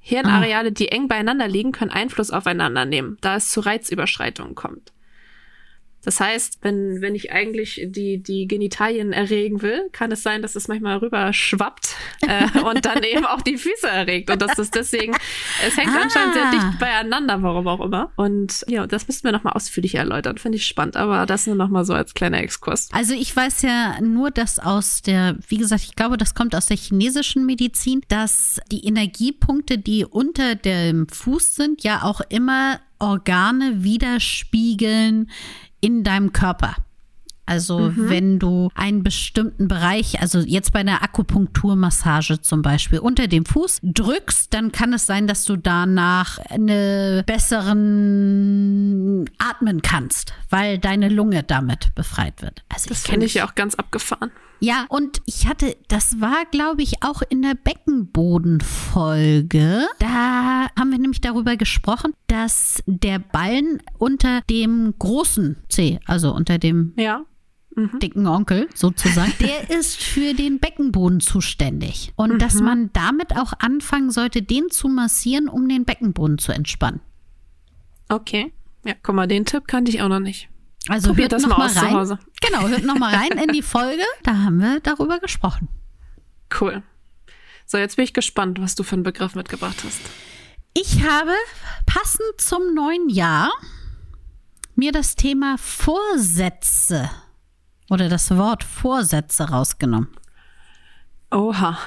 Hirnareale, 0.07 0.72
die 0.72 0.90
eng 0.90 1.07
beieinander 1.07 1.48
liegen, 1.48 1.72
können 1.72 1.90
Einfluss 1.90 2.30
aufeinander 2.30 2.86
nehmen, 2.86 3.18
da 3.22 3.38
es 3.38 3.50
zu 3.50 3.60
Reizüberschreitungen 3.60 4.54
kommt. 4.54 4.94
Das 6.06 6.19
heißt, 6.19 6.60
wenn, 6.62 7.02
wenn 7.02 7.16
ich 7.16 7.31
eigentlich 7.31 7.81
die, 7.88 8.22
die 8.22 8.48
Genitalien 8.48 9.12
erregen 9.12 9.62
will, 9.62 9.90
kann 9.92 10.12
es 10.12 10.24
sein, 10.24 10.42
dass 10.42 10.56
es 10.56 10.68
manchmal 10.68 10.98
rüber 10.98 11.34
schwappt 11.34 11.96
äh, 12.22 12.60
und 12.63 12.86
dann 12.86 13.04
eben 13.04 13.25
auch 13.25 13.42
die 13.42 13.57
Füße 13.57 13.88
erregt. 13.88 14.30
Und 14.30 14.42
dass 14.42 14.56
das 14.56 14.72
deswegen, 14.72 15.16
es 15.66 15.75
hängt 15.75 15.90
Ah. 15.96 16.02
anscheinend 16.04 16.34
sehr 16.34 16.52
dicht 16.52 16.80
beieinander, 16.80 17.42
warum 17.42 17.68
auch 17.68 17.80
immer. 17.80 18.12
Und 18.16 18.66
ja, 18.68 18.86
das 18.88 19.07
müssten 19.07 19.25
wir 19.25 19.31
nochmal 19.31 19.54
ausführlich 19.54 19.96
erläutern. 19.96 20.38
Finde 20.38 20.57
ich 20.57 20.68
spannend, 20.68 20.96
aber 20.98 21.25
das 21.25 21.48
nur 21.48 21.56
nochmal 21.56 21.86
so 21.86 21.94
als 21.94 22.13
kleiner 22.13 22.40
Exkurs. 22.40 22.90
Also 22.92 23.13
ich 23.13 23.36
weiß 23.36 23.62
ja 23.63 24.00
nur, 24.02 24.31
dass 24.31 24.60
aus 24.60 25.02
der, 25.02 25.38
wie 25.48 25.57
gesagt, 25.57 25.84
ich 25.84 25.96
glaube, 25.96 26.18
das 26.18 26.36
kommt 26.36 26.56
aus 26.56 26.66
der 26.68 26.78
chinesischen 26.78 27.46
Medizin, 27.46 28.02
dass 28.10 28.60
die 28.72 28.86
Energiepunkte, 28.86 29.78
die 29.78 30.06
unter 30.06 30.56
dem 30.56 31.07
Fuß 31.07 31.56
sind, 31.56 31.84
ja 31.84 32.04
auch 32.04 32.22
immer 32.30 32.80
Organe 33.00 33.84
widerspiegeln 33.84 35.30
in 35.81 36.04
deinem 36.04 36.33
Körper. 36.33 36.75
Also 37.48 37.92
wenn 37.95 38.39
du 38.39 38.69
einen 38.74 39.04
bestimmten 39.04 39.68
Bereich, 39.68 40.19
also 40.19 40.39
jetzt 40.39 40.74
bei 40.74 40.80
einer 40.80 41.04
Akupunkturmassage 41.04 42.42
zum 42.42 42.63
Beispiel, 42.63 42.98
unter 42.98 43.27
dem 43.27 43.45
Fuß 43.45 43.81
drückst, 43.83 44.51
dann 44.51 44.72
kann 44.72 44.94
es 44.94 45.06
sein, 45.06 45.27
dass 45.27 45.45
du 45.45 45.56
danach 45.56 46.39
eine 46.39 47.24
besseren 47.27 48.85
atmen 49.56 49.81
kannst, 49.81 50.34
weil 50.50 50.78
deine 50.78 51.07
Lunge 51.10 51.44
damit 51.44 51.94
befreit 51.96 52.42
wird. 52.42 52.63
Also 52.69 52.90
Das 52.90 53.04
kenn 53.04 53.13
finde 53.13 53.25
ich 53.28 53.36
ja 53.36 53.46
auch 53.48 53.56
ganz 53.56 53.76
abgefahren. 53.76 54.31
ja, 54.59 54.85
und 54.90 55.21
ich 55.26 55.47
hatte, 55.47 55.76
das 55.88 56.19
war, 56.21 56.44
glaube 56.52 56.81
ich, 56.81 57.02
auch 57.04 57.21
in 57.30 57.42
der 57.42 57.56
Beckenbodenfolge. 57.56 59.88
Da 60.00 60.68
haben 60.78 60.92
wir 60.92 61.00
nämlich 61.00 61.21
darüber 61.21 61.56
gesprochen, 61.57 62.14
dass 62.28 62.81
der 62.85 63.19
Ballen 63.19 63.81
unter 63.97 64.42
dem 64.50 64.94
großen 64.97 65.57
C, 65.69 66.00
also 66.06 66.33
unter 66.33 66.57
dem 66.57 66.94
Ja. 66.97 67.21
dicken 68.02 68.26
Onkel 68.28 68.68
sozusagen, 68.74 69.33
der 69.40 69.69
ist 69.69 70.02
für 70.02 70.33
den 70.33 70.59
Beckenboden 70.59 71.19
zuständig. 71.19 72.12
Und 72.16 72.42
dass 72.42 72.56
man 72.62 72.90
damit 72.94 73.35
auch 73.38 73.52
anfangen 73.59 74.12
sollte, 74.12 74.42
den 74.42 74.69
zu 74.69 74.88
massieren, 74.90 75.47
um 75.50 75.68
den 75.69 75.83
Beckenboden 75.85 76.38
zu 76.38 76.52
entspannen. 76.54 77.00
Okay. 78.09 78.52
Ja, 78.85 78.94
guck 79.01 79.15
mal, 79.15 79.27
den 79.27 79.45
Tipp 79.45 79.68
kannte 79.68 79.92
ich 79.92 80.01
auch 80.01 80.07
noch 80.07 80.19
nicht. 80.19 80.49
Also 80.87 81.09
Probiert 81.09 81.31
hört 81.31 81.42
das 81.42 81.49
noch 81.49 81.57
mal 81.57 81.65
aus 81.65 81.73
zu 81.73 81.81
rein. 81.81 81.94
Hause. 81.94 82.19
Genau, 82.42 82.68
hört 82.68 82.83
noch 82.83 82.97
mal 82.99 83.13
rein 83.13 83.37
in 83.39 83.51
die 83.51 83.63
Folge. 83.63 84.04
Da 84.23 84.37
haben 84.37 84.59
wir 84.59 84.80
darüber 84.80 85.19
gesprochen. 85.19 85.68
Cool. 86.59 86.83
So, 87.65 87.80
jetzt 87.80 87.95
bin 87.95 88.06
ich 88.06 88.13
gespannt, 88.13 88.61
was 88.61 88.75
du 88.75 88.83
für 88.83 88.94
einen 88.94 89.04
Begriff 89.04 89.33
mitgebracht 89.33 89.83
hast. 89.83 89.99
Ich 90.75 91.04
habe 91.04 91.31
passend 91.87 92.30
zum 92.37 92.75
neuen 92.75 93.09
Jahr 93.09 93.51
mir 94.75 94.92
das 94.92 95.15
Thema 95.15 95.57
Vorsätze 95.57 97.09
oder 97.89 98.07
das 98.09 98.30
Wort 98.35 98.63
Vorsätze 98.63 99.49
rausgenommen. 99.49 100.09
Oha. 101.31 101.77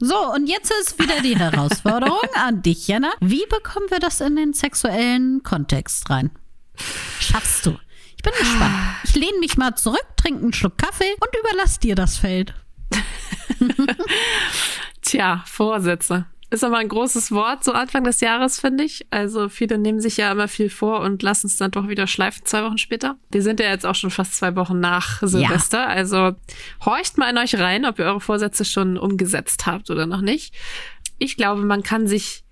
So, 0.00 0.32
und 0.32 0.48
jetzt 0.48 0.72
ist 0.80 0.98
wieder 0.98 1.20
die 1.22 1.36
Herausforderung 1.38 2.18
an 2.34 2.62
dich, 2.62 2.88
Jana. 2.88 3.12
Wie 3.20 3.46
bekommen 3.46 3.86
wir 3.90 4.00
das 4.00 4.20
in 4.20 4.36
den 4.36 4.52
sexuellen 4.52 5.42
Kontext 5.42 6.10
rein? 6.10 6.30
Schaffst 7.20 7.66
du? 7.66 7.78
Ich 8.16 8.22
bin 8.22 8.32
gespannt. 8.38 8.74
Ich 9.04 9.14
lehne 9.14 9.38
mich 9.38 9.56
mal 9.56 9.74
zurück, 9.76 10.06
trinke 10.16 10.42
einen 10.42 10.52
Schluck 10.52 10.78
Kaffee 10.78 11.14
und 11.20 11.30
überlass 11.38 11.78
dir 11.78 11.94
das 11.94 12.16
Feld. 12.16 12.54
Tja, 15.02 15.44
Vorsätze. 15.46 16.26
Ist 16.50 16.62
aber 16.62 16.76
ein 16.78 16.88
großes 16.88 17.32
Wort, 17.32 17.64
so 17.64 17.72
Anfang 17.72 18.04
des 18.04 18.20
Jahres, 18.20 18.60
finde 18.60 18.84
ich. 18.84 19.06
Also 19.10 19.48
viele 19.48 19.78
nehmen 19.78 20.00
sich 20.00 20.16
ja 20.18 20.30
immer 20.30 20.48
viel 20.48 20.70
vor 20.70 21.00
und 21.00 21.22
lassen 21.22 21.46
es 21.46 21.56
dann 21.56 21.70
doch 21.70 21.88
wieder 21.88 22.06
schleifen 22.06 22.44
zwei 22.44 22.62
Wochen 22.64 22.78
später. 22.78 23.16
Wir 23.30 23.42
sind 23.42 23.60
ja 23.60 23.66
jetzt 23.66 23.86
auch 23.86 23.94
schon 23.94 24.10
fast 24.10 24.36
zwei 24.36 24.54
Wochen 24.56 24.78
nach 24.78 25.22
Silvester. 25.22 25.86
Also 25.88 26.32
horcht 26.84 27.18
mal 27.18 27.30
in 27.30 27.38
euch 27.38 27.58
rein, 27.58 27.86
ob 27.86 27.98
ihr 27.98 28.04
eure 28.04 28.20
Vorsätze 28.20 28.64
schon 28.64 28.98
umgesetzt 28.98 29.66
habt 29.66 29.90
oder 29.90 30.06
noch 30.06 30.20
nicht. 30.20 30.54
Ich 31.18 31.36
glaube, 31.36 31.62
man 31.62 31.82
kann 31.82 32.06
sich 32.06 32.44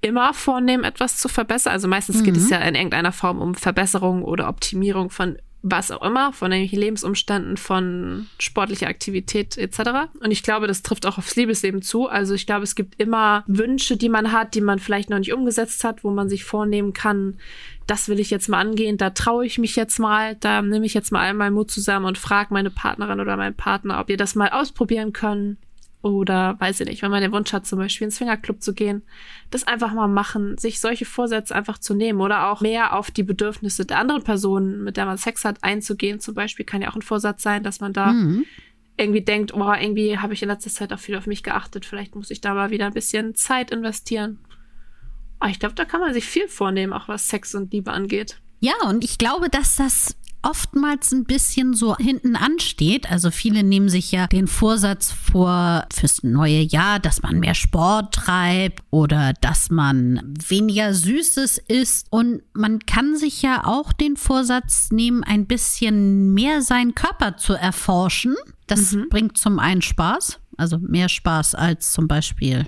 immer 0.00 0.34
vornehmen, 0.34 0.84
etwas 0.84 1.18
zu 1.18 1.28
verbessern. 1.28 1.72
Also 1.72 1.88
meistens 1.88 2.22
geht 2.22 2.36
es 2.36 2.50
ja 2.50 2.58
in 2.58 2.74
irgendeiner 2.74 3.12
Form 3.12 3.40
um 3.40 3.54
Verbesserung 3.54 4.22
oder 4.22 4.48
Optimierung 4.48 5.10
von 5.10 5.38
was 5.62 5.90
auch 5.90 6.02
immer, 6.02 6.32
von 6.32 6.52
irgendwelchen 6.52 6.80
Lebensumständen, 6.80 7.56
von 7.56 8.28
sportlicher 8.38 8.86
Aktivität 8.86 9.58
etc. 9.58 10.08
Und 10.20 10.30
ich 10.30 10.42
glaube, 10.42 10.66
das 10.66 10.82
trifft 10.82 11.06
auch 11.06 11.18
aufs 11.18 11.36
Liebesleben 11.36 11.82
zu. 11.82 12.08
Also 12.08 12.34
ich 12.34 12.46
glaube, 12.46 12.62
es 12.62 12.74
gibt 12.74 13.00
immer 13.00 13.44
Wünsche, 13.46 13.96
die 13.96 14.08
man 14.08 14.32
hat, 14.32 14.54
die 14.54 14.60
man 14.60 14.78
vielleicht 14.78 15.10
noch 15.10 15.18
nicht 15.18 15.32
umgesetzt 15.32 15.82
hat, 15.82 16.04
wo 16.04 16.10
man 16.10 16.28
sich 16.28 16.44
vornehmen 16.44 16.92
kann, 16.92 17.38
das 17.86 18.08
will 18.08 18.18
ich 18.18 18.30
jetzt 18.30 18.48
mal 18.48 18.60
angehen, 18.60 18.96
da 18.98 19.10
traue 19.10 19.46
ich 19.46 19.58
mich 19.58 19.76
jetzt 19.76 19.98
mal, 19.98 20.34
da 20.36 20.60
nehme 20.60 20.86
ich 20.86 20.94
jetzt 20.94 21.12
mal 21.12 21.20
einmal 21.20 21.50
Mut 21.50 21.70
zusammen 21.70 22.06
und 22.06 22.18
frage 22.18 22.52
meine 22.52 22.70
Partnerin 22.70 23.20
oder 23.20 23.36
meinen 23.36 23.54
Partner, 23.54 24.00
ob 24.00 24.08
wir 24.08 24.16
das 24.16 24.34
mal 24.34 24.48
ausprobieren 24.48 25.12
können. 25.12 25.56
Oder 26.06 26.54
weiß 26.60 26.80
ich 26.80 26.86
nicht, 26.86 27.02
wenn 27.02 27.10
man 27.10 27.20
den 27.20 27.32
Wunsch 27.32 27.52
hat, 27.52 27.66
zum 27.66 27.80
Beispiel 27.80 28.04
ins 28.04 28.18
Fingerclub 28.18 28.62
zu 28.62 28.74
gehen, 28.74 29.02
das 29.50 29.66
einfach 29.66 29.92
mal 29.92 30.06
machen, 30.06 30.56
sich 30.56 30.78
solche 30.78 31.04
Vorsätze 31.04 31.52
einfach 31.52 31.78
zu 31.78 31.94
nehmen 31.94 32.20
oder 32.20 32.48
auch 32.48 32.60
mehr 32.60 32.96
auf 32.96 33.10
die 33.10 33.24
Bedürfnisse 33.24 33.84
der 33.84 33.98
anderen 33.98 34.22
Person, 34.22 34.84
mit 34.84 34.96
der 34.96 35.04
man 35.04 35.18
Sex 35.18 35.44
hat, 35.44 35.64
einzugehen. 35.64 36.20
Zum 36.20 36.34
Beispiel 36.34 36.64
kann 36.64 36.80
ja 36.80 36.90
auch 36.90 36.94
ein 36.94 37.02
Vorsatz 37.02 37.42
sein, 37.42 37.64
dass 37.64 37.80
man 37.80 37.92
da 37.92 38.12
mhm. 38.12 38.44
irgendwie 38.96 39.22
denkt, 39.22 39.52
oh, 39.52 39.72
irgendwie 39.72 40.16
habe 40.18 40.32
ich 40.32 40.42
in 40.42 40.48
letzter 40.48 40.70
Zeit 40.70 40.92
auch 40.92 41.00
viel 41.00 41.16
auf 41.16 41.26
mich 41.26 41.42
geachtet, 41.42 41.84
vielleicht 41.84 42.14
muss 42.14 42.30
ich 42.30 42.40
da 42.40 42.54
mal 42.54 42.70
wieder 42.70 42.86
ein 42.86 42.94
bisschen 42.94 43.34
Zeit 43.34 43.72
investieren. 43.72 44.38
Aber 45.40 45.50
ich 45.50 45.58
glaube, 45.58 45.74
da 45.74 45.84
kann 45.84 46.00
man 46.00 46.14
sich 46.14 46.24
viel 46.24 46.46
vornehmen, 46.46 46.92
auch 46.92 47.08
was 47.08 47.26
Sex 47.26 47.54
und 47.56 47.72
Liebe 47.72 47.90
angeht. 47.90 48.40
Ja, 48.60 48.74
und 48.88 49.02
ich 49.02 49.18
glaube, 49.18 49.50
dass 49.50 49.74
das 49.74 50.16
oftmals 50.42 51.12
ein 51.12 51.24
bisschen 51.24 51.74
so 51.74 51.96
hinten 51.96 52.36
ansteht. 52.36 53.10
Also 53.10 53.30
viele 53.30 53.62
nehmen 53.62 53.88
sich 53.88 54.12
ja 54.12 54.26
den 54.26 54.46
Vorsatz 54.46 55.12
vor 55.12 55.86
fürs 55.92 56.22
neue 56.22 56.60
Jahr, 56.60 56.98
dass 57.00 57.22
man 57.22 57.40
mehr 57.40 57.54
Sport 57.54 58.14
treibt 58.14 58.82
oder 58.90 59.32
dass 59.40 59.70
man 59.70 60.34
weniger 60.48 60.94
Süßes 60.94 61.58
isst. 61.58 62.06
Und 62.10 62.42
man 62.52 62.80
kann 62.80 63.16
sich 63.16 63.42
ja 63.42 63.64
auch 63.64 63.92
den 63.92 64.16
Vorsatz 64.16 64.90
nehmen, 64.90 65.24
ein 65.24 65.46
bisschen 65.46 66.32
mehr 66.34 66.62
seinen 66.62 66.94
Körper 66.94 67.36
zu 67.36 67.54
erforschen. 67.54 68.36
Das 68.66 68.92
mhm. 68.92 69.08
bringt 69.08 69.38
zum 69.38 69.58
einen 69.58 69.82
Spaß, 69.82 70.38
also 70.56 70.78
mehr 70.78 71.08
Spaß 71.08 71.54
als 71.54 71.92
zum 71.92 72.08
Beispiel 72.08 72.66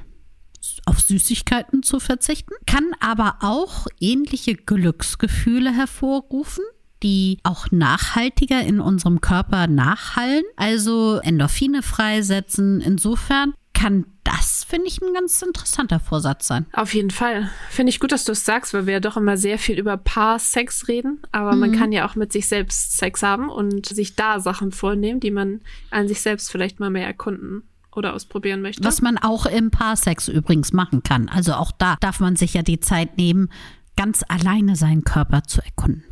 auf 0.86 1.00
Süßigkeiten 1.00 1.82
zu 1.82 2.00
verzichten, 2.00 2.54
kann 2.66 2.92
aber 3.00 3.36
auch 3.40 3.86
ähnliche 4.00 4.54
Glücksgefühle 4.54 5.70
hervorrufen 5.70 6.64
die 7.02 7.38
auch 7.42 7.70
nachhaltiger 7.70 8.60
in 8.62 8.80
unserem 8.80 9.20
Körper 9.20 9.66
nachhallen, 9.66 10.44
also 10.56 11.18
Endorphine 11.18 11.82
freisetzen. 11.82 12.80
Insofern 12.80 13.54
kann 13.78 14.06
das, 14.24 14.64
finde 14.64 14.88
ich, 14.88 15.00
ein 15.00 15.14
ganz 15.14 15.40
interessanter 15.40 16.00
Vorsatz 16.00 16.48
sein. 16.48 16.66
Auf 16.72 16.94
jeden 16.94 17.10
Fall. 17.10 17.48
Finde 17.70 17.90
ich 17.90 18.00
gut, 18.00 18.10
dass 18.10 18.24
du 18.24 18.32
es 18.32 18.44
sagst, 18.44 18.74
weil 18.74 18.86
wir 18.86 18.94
ja 18.94 19.00
doch 19.00 19.16
immer 19.16 19.36
sehr 19.36 19.58
viel 19.58 19.78
über 19.78 19.96
Paar-Sex 19.96 20.88
reden. 20.88 21.22
Aber 21.30 21.52
mhm. 21.52 21.60
man 21.60 21.72
kann 21.72 21.92
ja 21.92 22.08
auch 22.08 22.16
mit 22.16 22.32
sich 22.32 22.48
selbst 22.48 22.98
Sex 22.98 23.22
haben 23.22 23.48
und 23.48 23.86
sich 23.86 24.16
da 24.16 24.40
Sachen 24.40 24.72
vornehmen, 24.72 25.20
die 25.20 25.30
man 25.30 25.60
an 25.90 26.08
sich 26.08 26.20
selbst 26.20 26.50
vielleicht 26.50 26.80
mal 26.80 26.90
mehr 26.90 27.06
erkunden 27.06 27.62
oder 27.94 28.14
ausprobieren 28.14 28.62
möchte. 28.62 28.82
Was 28.82 29.00
man 29.00 29.16
auch 29.16 29.46
im 29.46 29.70
Paarsex 29.70 30.28
übrigens 30.28 30.72
machen 30.72 31.02
kann. 31.04 31.28
Also 31.28 31.54
auch 31.54 31.70
da 31.70 31.96
darf 32.00 32.18
man 32.18 32.34
sich 32.34 32.54
ja 32.54 32.62
die 32.62 32.80
Zeit 32.80 33.16
nehmen, 33.16 33.48
ganz 33.96 34.24
alleine 34.28 34.76
seinen 34.76 35.04
Körper 35.04 35.44
zu 35.44 35.60
erkunden. 35.64 36.04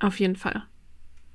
Auf 0.00 0.20
jeden 0.20 0.36
Fall. 0.36 0.64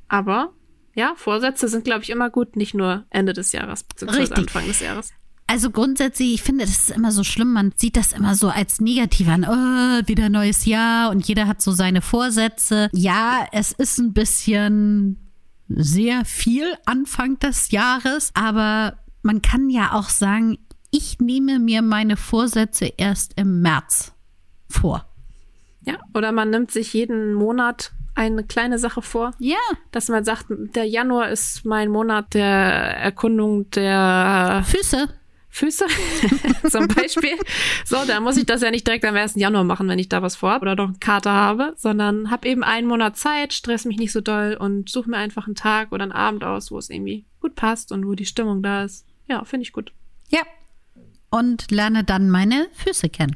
Aber 0.08 0.53
ja, 0.96 1.13
Vorsätze 1.15 1.67
sind, 1.67 1.86
glaube 1.86 2.03
ich, 2.03 2.10
immer 2.10 2.29
gut, 2.29 2.55
nicht 2.55 2.74
nur 2.74 3.05
Ende 3.10 3.34
des 3.34 3.51
Jahres, 3.51 3.84
beziehungsweise 3.84 4.36
Anfang 4.36 4.67
des 4.67 4.79
Jahres. 4.79 5.12
Also 5.48 5.72
grundsätzlich, 5.72 6.34
ich 6.36 6.41
finde, 6.41 6.65
das 6.65 6.89
ist 6.89 6.91
immer 6.91 7.12
so 7.12 7.24
schlimm. 7.24 7.51
Man 7.53 7.74
sieht 7.75 7.98
das 7.98 8.13
immer 8.13 8.36
so 8.36 8.50
als 8.50 8.79
negativ 8.79 9.27
an. 9.27 9.43
Oh, 9.43 10.08
wieder 10.08 10.29
neues 10.29 10.65
Jahr 10.65 11.10
und 11.10 11.27
jeder 11.27 11.48
hat 11.48 11.62
so 11.62 11.72
seine 11.72 12.01
Vorsätze. 12.01 12.89
Ja, 12.93 13.46
es 13.51 13.72
ist 13.72 14.00
ein 14.00 14.13
bisschen 14.13 15.17
sehr 15.67 16.25
viel 16.25 16.65
Anfang 16.86 17.39
des 17.39 17.72
Jahres, 17.72 18.32
aber 18.34 18.98
man 19.22 19.41
kann 19.41 19.70
ja 19.70 19.93
auch 19.93 20.10
sagen, 20.10 20.58
ich 20.91 21.20
nehme 21.20 21.60
mir 21.60 21.82
meine 21.82 22.17
Vorsätze 22.17 22.86
erst 22.98 23.34
im 23.36 23.62
März 23.62 24.13
vor. 24.70 25.05
Ja, 25.82 25.98
oder 26.13 26.32
man 26.32 26.50
nimmt 26.50 26.72
sich 26.72 26.93
jeden 26.93 27.34
Monat 27.34 27.91
eine 28.15 28.43
kleine 28.43 28.79
Sache 28.79 29.01
vor. 29.01 29.32
Ja. 29.39 29.58
Dass 29.91 30.10
man 30.10 30.24
sagt, 30.24 30.46
der 30.50 30.86
Januar 30.86 31.29
ist 31.29 31.65
mein 31.65 31.89
Monat 31.89 32.34
der 32.34 32.46
Erkundung 32.46 33.70
der 33.72 34.63
Füße. 34.65 35.10
Füße 35.50 35.86
zum 36.72 36.88
Beispiel. 36.88 37.38
So, 37.86 37.98
da 38.08 38.20
muss 38.20 38.38
ich 38.38 38.46
das 38.48 38.63
ja 38.63 38.72
nicht 38.72 38.88
direkt 38.88 39.05
am 39.05 39.15
1. 39.15 39.36
Januar 39.36 39.63
machen, 39.63 39.88
wenn 39.88 40.00
ich 40.00 40.10
da 40.10 40.24
was 40.24 40.36
vorhabe 40.36 40.63
oder 40.63 40.75
noch 40.75 40.86
einen 40.86 41.00
Kater 41.00 41.32
habe, 41.32 41.75
sondern 41.77 42.32
habe 42.32 42.48
eben 42.48 42.63
einen 42.63 42.88
Monat 42.88 43.17
Zeit, 43.17 43.53
stress 43.53 43.86
mich 43.86 43.98
nicht 43.98 44.12
so 44.12 44.20
doll 44.20 44.58
und 44.60 44.89
suche 44.89 45.12
mir 45.12 45.17
einfach 45.17 45.46
einen 45.46 45.53
Tag 45.53 45.91
oder 45.91 46.01
einen 46.01 46.12
Abend 46.12 46.43
aus, 46.43 46.72
wo 46.72 46.79
es 46.79 46.89
irgendwie 46.89 47.25
gut 47.39 47.53
passt 47.53 47.91
und 47.91 48.08
wo 48.08 48.15
die 48.15 48.25
Stimmung 48.25 48.63
da 48.63 48.84
ist. 48.84 49.05
Ja, 49.27 49.43
finde 49.46 49.62
ich 49.63 49.74
gut. 49.74 49.93
Ja. 50.29 50.41
Und 51.29 51.70
lerne 51.70 52.03
dann 52.03 52.32
meine 52.32 52.67
Füße 52.74 53.10
kennen. 53.10 53.36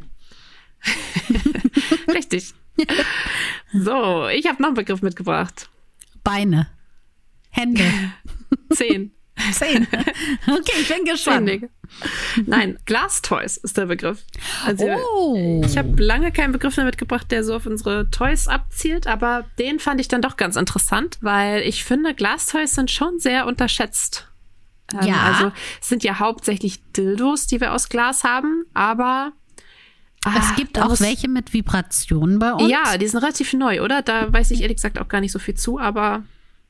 Richtig. 2.07 2.55
so, 3.83 4.27
ich 4.27 4.47
habe 4.47 4.61
noch 4.61 4.69
einen 4.69 4.75
Begriff 4.75 5.01
mitgebracht. 5.01 5.69
Beine. 6.23 6.67
Hände. 7.49 7.83
Zehn. 8.73 9.11
Zehn. 9.51 9.87
Okay, 10.47 10.81
ich 10.81 10.87
bin 10.87 11.05
gespannt. 11.05 11.47
Zehn. 11.47 11.69
Nein, 12.45 12.77
Glastoys 12.85 13.57
ist 13.57 13.77
der 13.77 13.85
Begriff. 13.85 14.23
Also 14.65 14.85
oh. 14.85 15.61
ich 15.63 15.77
habe 15.77 16.01
lange 16.01 16.31
keinen 16.31 16.51
Begriff 16.51 16.75
mehr 16.77 16.85
mitgebracht, 16.85 17.31
der 17.31 17.43
so 17.43 17.55
auf 17.55 17.65
unsere 17.65 18.09
Toys 18.09 18.47
abzielt, 18.47 19.07
aber 19.07 19.45
den 19.59 19.79
fand 19.79 20.01
ich 20.01 20.07
dann 20.07 20.21
doch 20.21 20.37
ganz 20.37 20.55
interessant, 20.55 21.17
weil 21.21 21.61
ich 21.61 21.83
finde, 21.83 22.13
Glastoys 22.13 22.75
sind 22.75 22.91
schon 22.91 23.19
sehr 23.19 23.45
unterschätzt. 23.45 24.27
Ähm, 24.93 25.07
ja. 25.07 25.21
Also 25.21 25.51
es 25.81 25.89
sind 25.89 26.03
ja 26.03 26.19
hauptsächlich 26.19 26.81
Dildos, 26.93 27.47
die 27.47 27.61
wir 27.61 27.73
aus 27.73 27.89
Glas 27.89 28.23
haben, 28.23 28.65
aber 28.73 29.33
Ah, 30.35 30.49
es 30.49 30.55
gibt 30.55 30.79
auch 30.79 30.99
welche 30.99 31.27
mit 31.27 31.53
Vibrationen 31.53 32.39
bei 32.39 32.53
uns. 32.53 32.69
Ja, 32.69 32.97
die 32.97 33.07
sind 33.07 33.21
relativ 33.21 33.53
neu, 33.53 33.81
oder? 33.81 34.01
Da 34.01 34.31
weiß 34.31 34.51
ich 34.51 34.61
ehrlich 34.61 34.77
gesagt 34.77 34.99
auch 34.99 35.07
gar 35.07 35.21
nicht 35.21 35.31
so 35.31 35.39
viel 35.39 35.55
zu, 35.55 35.79
aber 35.79 36.23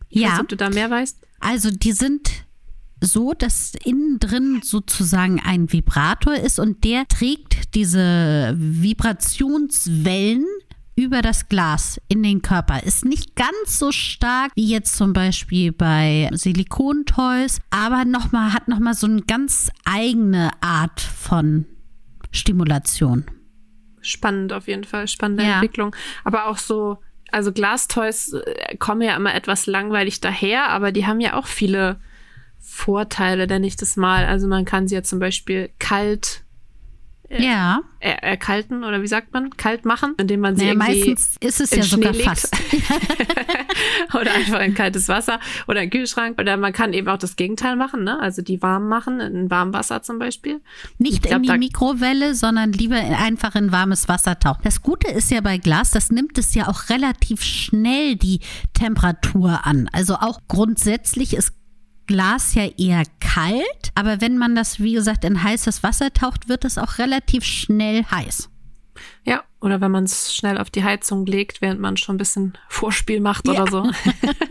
ich 0.10 0.22
ja. 0.22 0.32
weiß, 0.32 0.40
ob 0.42 0.48
du 0.50 0.56
da 0.56 0.70
mehr 0.70 0.90
weißt. 0.90 1.18
Also 1.40 1.70
die 1.72 1.92
sind 1.92 2.30
so, 3.02 3.34
dass 3.34 3.74
innen 3.84 4.20
drin 4.20 4.62
sozusagen 4.64 5.40
ein 5.40 5.72
Vibrator 5.72 6.36
ist 6.36 6.60
und 6.60 6.84
der 6.84 7.08
trägt 7.08 7.76
diese 7.76 8.56
Vibrationswellen 8.58 10.46
über 10.96 11.22
das 11.22 11.48
Glas 11.48 12.02
in 12.08 12.24
den 12.24 12.42
Körper. 12.42 12.82
Ist 12.84 13.06
nicht 13.06 13.36
ganz 13.36 13.78
so 13.78 13.92
stark 13.92 14.52
wie 14.56 14.68
jetzt 14.68 14.98
zum 14.98 15.14
Beispiel 15.14 15.72
bei 15.72 16.28
Silikontoys, 16.34 17.60
aber 17.70 18.04
noch 18.04 18.32
mal, 18.32 18.52
hat 18.52 18.68
nochmal 18.68 18.96
so 18.96 19.06
eine 19.06 19.22
ganz 19.22 19.70
eigene 19.86 20.50
Art 20.62 21.00
von 21.00 21.66
Stimulation 22.32 23.26
spannend 24.08 24.54
auf 24.54 24.68
jeden 24.68 24.84
Fall, 24.84 25.08
spannende 25.08 25.44
ja. 25.44 25.56
Entwicklung. 25.56 25.96
Aber 26.24 26.48
auch 26.48 26.58
so, 26.58 26.98
also 27.32 27.52
Glastoys 27.52 28.34
äh, 28.34 28.78
kommen 28.78 29.02
ja 29.02 29.16
immer 29.16 29.36
etwas 29.36 29.68
langweilig 29.68 30.22
daher, 30.22 30.70
aber 30.70 30.92
die 30.92 31.06
haben 31.06 31.20
ja 31.20 31.34
auch 31.34 31.48
viele 31.48 32.00
Vorteile, 32.60 33.48
denn 33.48 33.64
ich 33.64 33.78
das 33.78 33.96
mal. 33.96 34.26
Also 34.26 34.48
man 34.48 34.66
kann 34.66 34.88
sie 34.88 34.96
ja 34.96 35.04
zum 35.04 35.20
Beispiel 35.20 35.70
kalt 35.80 36.44
äh, 37.30 37.44
ja. 37.44 37.82
Er, 38.00 38.24
erkalten 38.24 38.84
oder 38.84 39.02
wie 39.02 39.08
sagt 39.08 39.34
man? 39.34 39.50
Kalt 39.58 39.84
machen, 39.84 40.14
indem 40.18 40.40
man 40.40 40.56
sie 40.56 40.66
naja, 40.66 40.92
irgendwie 40.92 41.10
meistens 41.10 41.38
ist 41.40 41.62
es 41.62 41.72
ja 41.72 41.84
Schnee 41.84 41.96
sogar 41.96 42.14
legt. 42.14 42.26
fast. 42.26 42.56
oder 44.14 44.34
einfach 44.34 44.62
in 44.62 44.76
kaltes 44.76 45.10
Wasser 45.10 45.40
oder 45.68 45.82
in 45.82 45.90
Kühlschrank. 45.90 46.40
Oder 46.40 46.58
man 46.58 46.74
kann 46.74 46.94
eben 46.94 47.08
auch 47.10 47.18
das 47.18 47.36
Gegenteil 47.36 47.76
machen, 47.76 48.04
ne? 48.04 48.20
Also 48.20 48.42
die 48.42 48.62
warm 48.62 48.88
machen, 48.88 49.20
in 49.20 49.50
warmem 49.50 49.74
Wasser 49.74 50.04
zum 50.04 50.20
Beispiel. 50.20 50.62
Nicht 51.00 51.24
glaub, 51.24 51.38
in 51.38 51.44
die 51.44 51.58
Mikrowelle, 51.58 52.34
sondern 52.34 52.72
lieber 52.72 52.96
einfach 52.96 53.56
in 53.56 53.72
warmes 53.72 54.08
Wasser 54.08 54.40
tauchen. 54.40 54.62
Das 54.64 54.82
Gute 54.82 55.10
ist 55.10 55.32
ja 55.32 55.42
bei 55.42 55.58
Glas, 55.58 55.92
das 55.92 56.12
nimmt 56.12 56.38
es 56.38 56.54
ja 56.54 56.68
auch 56.68 56.90
relativ 56.90 57.44
schnell 57.44 58.16
die 58.16 58.40
Temperatur 58.74 59.66
an. 59.66 59.90
Also 59.92 60.16
auch 60.16 60.40
grundsätzlich 60.48 61.36
ist 61.36 61.57
Glas 62.08 62.56
ja 62.56 62.66
eher 62.78 63.04
kalt, 63.20 63.92
aber 63.94 64.22
wenn 64.22 64.38
man 64.38 64.56
das, 64.56 64.80
wie 64.80 64.94
gesagt, 64.94 65.24
in 65.26 65.44
heißes 65.44 65.84
Wasser 65.84 66.12
taucht, 66.14 66.50
wird 66.50 66.66
es 66.66 66.78
auch 66.78 66.98
relativ 66.98 67.44
schnell 67.44 68.04
heiß. 68.06 68.50
Ja, 69.26 69.44
oder 69.60 69.82
wenn 69.82 69.92
man 69.92 70.06
es 70.06 70.34
schnell 70.34 70.58
auf 70.58 70.70
die 70.70 70.84
Heizung 70.84 71.26
legt, 71.26 71.62
während 71.62 71.80
man 71.80 71.98
schon 71.98 72.16
ein 72.16 72.18
bisschen 72.18 72.58
Vorspiel 72.70 73.20
macht 73.20 73.48
ja. 73.48 73.54
oder 73.54 73.72
so. 73.72 73.92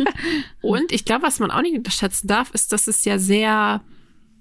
Und 0.60 0.92
ich 0.92 1.04
glaube, 1.04 1.24
was 1.24 1.38
man 1.38 1.50
auch 1.50 1.62
nicht 1.62 1.76
unterschätzen 1.76 2.28
darf, 2.28 2.50
ist, 2.52 2.72
dass 2.72 2.86
es 2.86 3.04
ja 3.04 3.18
sehr, 3.18 3.82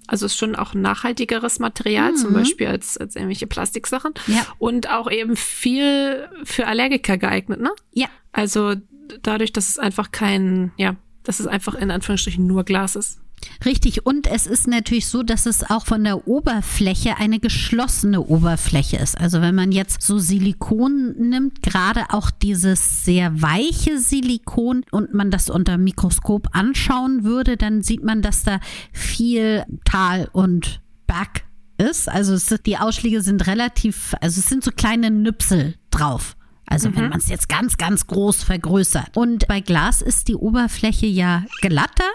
also 0.06 0.26
es 0.26 0.32
ist 0.32 0.38
schon 0.38 0.54
auch 0.54 0.74
ein 0.74 0.82
nachhaltigeres 0.82 1.58
Material, 1.58 2.12
mhm. 2.12 2.16
zum 2.16 2.32
Beispiel 2.32 2.66
als, 2.66 2.96
als 2.98 3.16
irgendwelche 3.16 3.46
Plastiksachen. 3.46 4.14
Ja. 4.26 4.46
Und 4.58 4.90
auch 4.90 5.10
eben 5.10 5.36
viel 5.36 6.28
für 6.44 6.66
Allergiker 6.66 7.16
geeignet, 7.18 7.60
ne? 7.60 7.70
Ja. 7.92 8.08
Also 8.32 8.74
dadurch, 9.22 9.52
dass 9.52 9.68
es 9.68 9.78
einfach 9.78 10.10
kein, 10.10 10.72
ja, 10.76 10.96
dass 11.26 11.40
es 11.40 11.46
einfach 11.46 11.74
in 11.74 11.90
Anführungsstrichen 11.90 12.46
nur 12.46 12.64
Glas 12.64 12.96
ist. 12.96 13.18
Richtig, 13.64 14.06
und 14.06 14.26
es 14.26 14.46
ist 14.46 14.66
natürlich 14.66 15.06
so, 15.06 15.22
dass 15.22 15.46
es 15.46 15.62
auch 15.62 15.86
von 15.86 16.04
der 16.04 16.26
Oberfläche 16.26 17.18
eine 17.18 17.38
geschlossene 17.38 18.22
Oberfläche 18.22 18.96
ist. 18.96 19.18
Also 19.18 19.40
wenn 19.40 19.54
man 19.54 19.72
jetzt 19.72 20.02
so 20.02 20.18
Silikon 20.18 21.14
nimmt, 21.18 21.62
gerade 21.62 22.04
auch 22.10 22.30
dieses 22.30 23.04
sehr 23.04 23.42
weiche 23.42 23.98
Silikon 23.98 24.84
und 24.90 25.14
man 25.14 25.30
das 25.30 25.50
unter 25.50 25.78
Mikroskop 25.78 26.48
anschauen 26.52 27.24
würde, 27.24 27.56
dann 27.56 27.82
sieht 27.82 28.02
man, 28.02 28.22
dass 28.22 28.42
da 28.42 28.60
viel 28.92 29.64
Tal 29.84 30.28
und 30.32 30.80
Berg 31.06 31.44
ist. 31.78 32.08
Also 32.08 32.34
es, 32.34 32.54
die 32.64 32.78
Ausschläge 32.78 33.20
sind 33.22 33.46
relativ, 33.46 34.14
also 34.20 34.40
es 34.40 34.48
sind 34.48 34.64
so 34.64 34.70
kleine 34.70 35.10
Nüpsel 35.10 35.74
drauf. 35.90 36.35
Also 36.66 36.90
mhm. 36.90 36.96
wenn 36.96 37.08
man 37.10 37.18
es 37.18 37.28
jetzt 37.28 37.48
ganz, 37.48 37.76
ganz 37.76 38.06
groß 38.06 38.42
vergrößert. 38.42 39.16
Und 39.16 39.46
bei 39.48 39.60
Glas 39.60 40.02
ist 40.02 40.28
die 40.28 40.34
Oberfläche 40.34 41.06
ja 41.06 41.44
glatter 41.60 42.10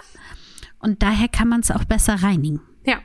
und 0.78 1.02
daher 1.02 1.28
kann 1.28 1.48
man 1.48 1.60
es 1.60 1.70
auch 1.70 1.84
besser 1.84 2.22
reinigen. 2.22 2.60
Ja, 2.84 2.98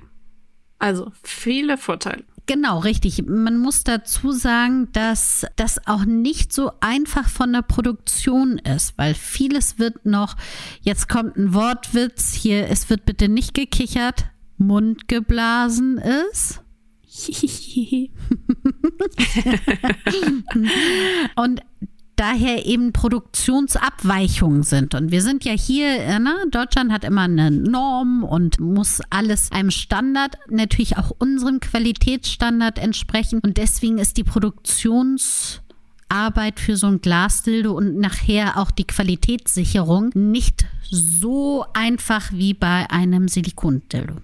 also 0.79 1.11
viele 1.23 1.77
Vorteile. 1.77 2.23
Genau, 2.47 2.79
richtig. 2.79 3.25
Man 3.27 3.57
muss 3.57 3.83
dazu 3.83 4.31
sagen, 4.31 4.87
dass 4.93 5.45
das 5.57 5.85
auch 5.85 6.05
nicht 6.05 6.53
so 6.53 6.71
einfach 6.79 7.27
von 7.27 7.51
der 7.51 7.61
Produktion 7.61 8.57
ist, 8.57 8.97
weil 8.97 9.13
vieles 9.15 9.79
wird 9.79 10.05
noch, 10.05 10.37
jetzt 10.81 11.09
kommt 11.09 11.35
ein 11.35 11.53
Wortwitz 11.53 12.31
hier, 12.33 12.69
es 12.69 12.89
wird 12.89 13.05
bitte 13.05 13.27
nicht 13.27 13.53
gekichert, 13.53 14.27
Mund 14.57 15.09
geblasen 15.09 15.97
ist. 15.97 16.61
und 21.35 21.61
daher 22.17 22.65
eben 22.65 22.91
Produktionsabweichungen 22.91 24.63
sind. 24.63 24.93
Und 24.95 25.11
wir 25.11 25.21
sind 25.21 25.45
ja 25.45 25.53
hier, 25.53 26.19
ne, 26.19 26.35
Deutschland 26.51 26.91
hat 26.91 27.05
immer 27.05 27.21
eine 27.21 27.51
Norm 27.51 28.23
und 28.23 28.59
muss 28.59 29.01
alles 29.09 29.51
einem 29.51 29.71
Standard, 29.71 30.37
natürlich 30.49 30.97
auch 30.97 31.11
unserem 31.17 31.59
Qualitätsstandard 31.59 32.79
entsprechen. 32.79 33.39
Und 33.43 33.57
deswegen 33.57 33.99
ist 33.99 34.17
die 34.17 34.23
Produktionsarbeit 34.23 36.59
für 36.59 36.75
so 36.75 36.87
ein 36.87 37.01
Glasdildo 37.01 37.71
und 37.71 37.99
nachher 37.99 38.57
auch 38.57 38.71
die 38.71 38.87
Qualitätssicherung 38.87 40.09
nicht 40.15 40.65
so 40.89 41.65
einfach 41.73 42.31
wie 42.31 42.55
bei 42.55 42.89
einem 42.89 43.27
Silikondildo. 43.27 44.15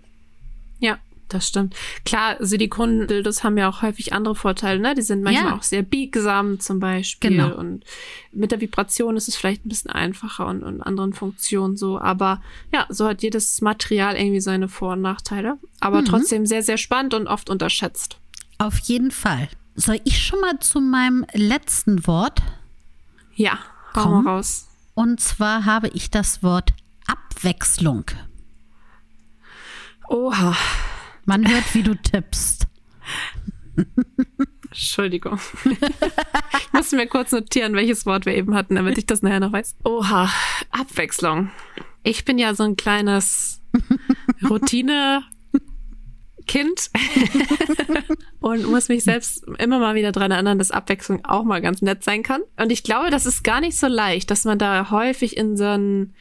Das 1.29 1.47
stimmt. 1.47 1.75
Klar, 2.05 2.37
Silikon-Dildos 2.39 3.43
haben 3.43 3.57
ja 3.57 3.69
auch 3.69 3.81
häufig 3.81 4.13
andere 4.13 4.35
Vorteile, 4.35 4.79
ne? 4.79 4.93
Die 4.93 5.01
sind 5.01 5.23
manchmal 5.23 5.51
ja. 5.51 5.55
auch 5.55 5.63
sehr 5.63 5.81
biegsam 5.81 6.59
zum 6.59 6.79
Beispiel. 6.79 7.31
Genau. 7.31 7.55
Und 7.55 7.83
mit 8.31 8.51
der 8.51 8.61
Vibration 8.61 9.17
ist 9.17 9.27
es 9.27 9.35
vielleicht 9.35 9.65
ein 9.65 9.69
bisschen 9.69 9.91
einfacher 9.91 10.45
und, 10.45 10.63
und 10.63 10.81
anderen 10.81 11.13
Funktionen 11.13 11.75
so. 11.75 11.99
Aber 11.99 12.41
ja, 12.71 12.85
so 12.89 13.07
hat 13.07 13.23
jedes 13.23 13.61
Material 13.61 14.15
irgendwie 14.15 14.41
seine 14.41 14.67
Vor- 14.67 14.93
und 14.93 15.01
Nachteile. 15.01 15.57
Aber 15.79 16.01
mhm. 16.01 16.05
trotzdem 16.05 16.45
sehr, 16.45 16.61
sehr 16.61 16.77
spannend 16.77 17.13
und 17.13 17.27
oft 17.27 17.49
unterschätzt. 17.49 18.17
Auf 18.59 18.77
jeden 18.79 19.11
Fall. 19.11 19.49
Soll 19.75 19.99
ich 20.03 20.23
schon 20.23 20.39
mal 20.39 20.59
zu 20.59 20.81
meinem 20.81 21.25
letzten 21.33 22.05
Wort? 22.05 22.41
Ja, 23.35 23.57
mal 23.95 24.21
raus. 24.21 24.67
Und 24.93 25.19
zwar 25.19 25.65
habe 25.65 25.87
ich 25.89 26.11
das 26.11 26.43
Wort 26.43 26.73
Abwechslung. 27.07 28.05
Oha. 30.07 30.55
Man 31.25 31.49
hört, 31.49 31.73
wie 31.73 31.83
du 31.83 31.95
tippst. 31.95 32.67
Entschuldigung. 34.65 35.39
ich 35.65 36.73
musste 36.73 36.95
mir 36.95 37.07
kurz 37.07 37.31
notieren, 37.31 37.75
welches 37.75 38.05
Wort 38.05 38.25
wir 38.25 38.35
eben 38.35 38.55
hatten, 38.55 38.75
damit 38.75 38.97
ich 38.97 39.05
das 39.05 39.21
nachher 39.21 39.39
noch 39.39 39.53
weiß. 39.53 39.75
Oha, 39.83 40.29
Abwechslung. 40.71 41.51
Ich 42.03 42.25
bin 42.25 42.37
ja 42.37 42.55
so 42.55 42.63
ein 42.63 42.75
kleines 42.75 43.61
Routine 44.49 45.23
Kind 46.45 46.89
und 48.39 48.65
muss 48.65 48.89
mich 48.89 49.03
selbst 49.03 49.45
immer 49.59 49.79
mal 49.79 49.95
wieder 49.95 50.11
dran 50.11 50.31
erinnern, 50.31 50.57
dass 50.57 50.71
Abwechslung 50.71 51.23
auch 51.23 51.43
mal 51.43 51.61
ganz 51.61 51.81
nett 51.81 52.03
sein 52.03 52.23
kann. 52.23 52.41
Und 52.57 52.71
ich 52.71 52.83
glaube, 52.83 53.09
das 53.09 53.25
ist 53.25 53.43
gar 53.43 53.61
nicht 53.61 53.77
so 53.77 53.87
leicht, 53.87 54.29
dass 54.29 54.43
man 54.43 54.59
da 54.59 54.89
häufig 54.89 55.37
in 55.37 55.55
so 55.55 55.65
ein 55.65 56.13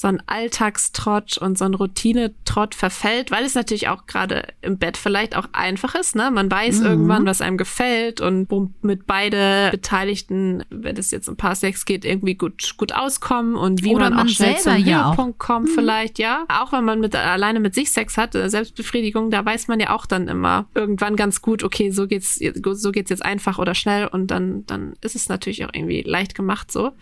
so 0.00 0.08
ein 0.08 0.22
Alltagstrott 0.24 1.36
und 1.36 1.58
so 1.58 1.66
ein 1.66 1.74
Routinetrott 1.74 2.74
verfällt, 2.74 3.30
weil 3.30 3.44
es 3.44 3.54
natürlich 3.54 3.88
auch 3.88 4.06
gerade 4.06 4.44
im 4.62 4.78
Bett 4.78 4.96
vielleicht 4.96 5.36
auch 5.36 5.48
einfach 5.52 5.94
ist. 5.94 6.16
Ne? 6.16 6.30
Man 6.30 6.50
weiß 6.50 6.80
mhm. 6.80 6.86
irgendwann, 6.86 7.26
was 7.26 7.42
einem 7.42 7.58
gefällt 7.58 8.22
und 8.22 8.50
womit 8.50 9.06
beide 9.06 9.68
Beteiligten, 9.70 10.64
wenn 10.70 10.96
es 10.96 11.10
jetzt 11.10 11.28
um 11.28 11.36
Paar 11.36 11.54
Sex 11.54 11.84
geht, 11.84 12.06
irgendwie 12.06 12.34
gut, 12.34 12.78
gut 12.78 12.94
auskommen 12.94 13.56
und 13.56 13.84
wie 13.84 13.94
Oder 13.94 14.04
man, 14.08 14.14
man 14.14 14.26
auch 14.26 14.30
schnell 14.30 14.56
zum 14.56 14.78
ja 14.78 15.08
Höhepunkt 15.10 15.38
kommt 15.38 15.68
mhm. 15.68 15.72
vielleicht, 15.74 16.18
ja. 16.18 16.46
Auch 16.48 16.72
wenn 16.72 16.86
man 16.86 17.00
mit 17.00 17.14
alleine 17.14 17.60
mit 17.60 17.74
sich 17.74 17.92
Sex 17.92 18.16
hat, 18.16 18.34
äh, 18.34 18.48
Selbstbefriedigung, 18.48 19.30
da 19.30 19.44
weiß 19.44 19.68
man 19.68 19.80
ja 19.80 19.94
auch 19.94 20.06
dann 20.06 20.28
immer 20.28 20.66
irgendwann 20.74 21.14
ganz 21.14 21.42
gut, 21.42 21.62
okay, 21.62 21.90
so 21.90 22.06
geht's, 22.06 22.40
so 22.62 22.90
geht's 22.90 23.10
jetzt 23.10 23.22
einfach 23.22 23.58
oder 23.58 23.74
schnell 23.74 24.06
und 24.06 24.28
dann, 24.30 24.64
dann 24.64 24.94
ist 25.02 25.14
es 25.14 25.28
natürlich 25.28 25.62
auch 25.66 25.70
irgendwie 25.74 26.00
leicht 26.00 26.34
gemacht 26.34 26.72
so. 26.72 26.92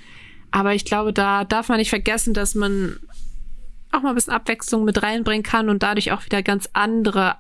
Aber 0.51 0.75
ich 0.75 0.85
glaube, 0.85 1.13
da 1.13 1.45
darf 1.45 1.69
man 1.69 1.79
nicht 1.79 1.91
vergessen, 1.91 2.35
dass 2.35 2.55
man 2.55 2.99
auch 3.93 4.03
mal 4.03 4.11
ein 4.11 4.15
bisschen 4.15 4.33
Abwechslung 4.33 4.85
mit 4.85 5.03
reinbringen 5.03 5.43
kann 5.43 5.69
und 5.69 5.83
dadurch 5.83 6.13
auch 6.13 6.25
wieder 6.25 6.43
ganz 6.43 6.69
andere 6.73 7.37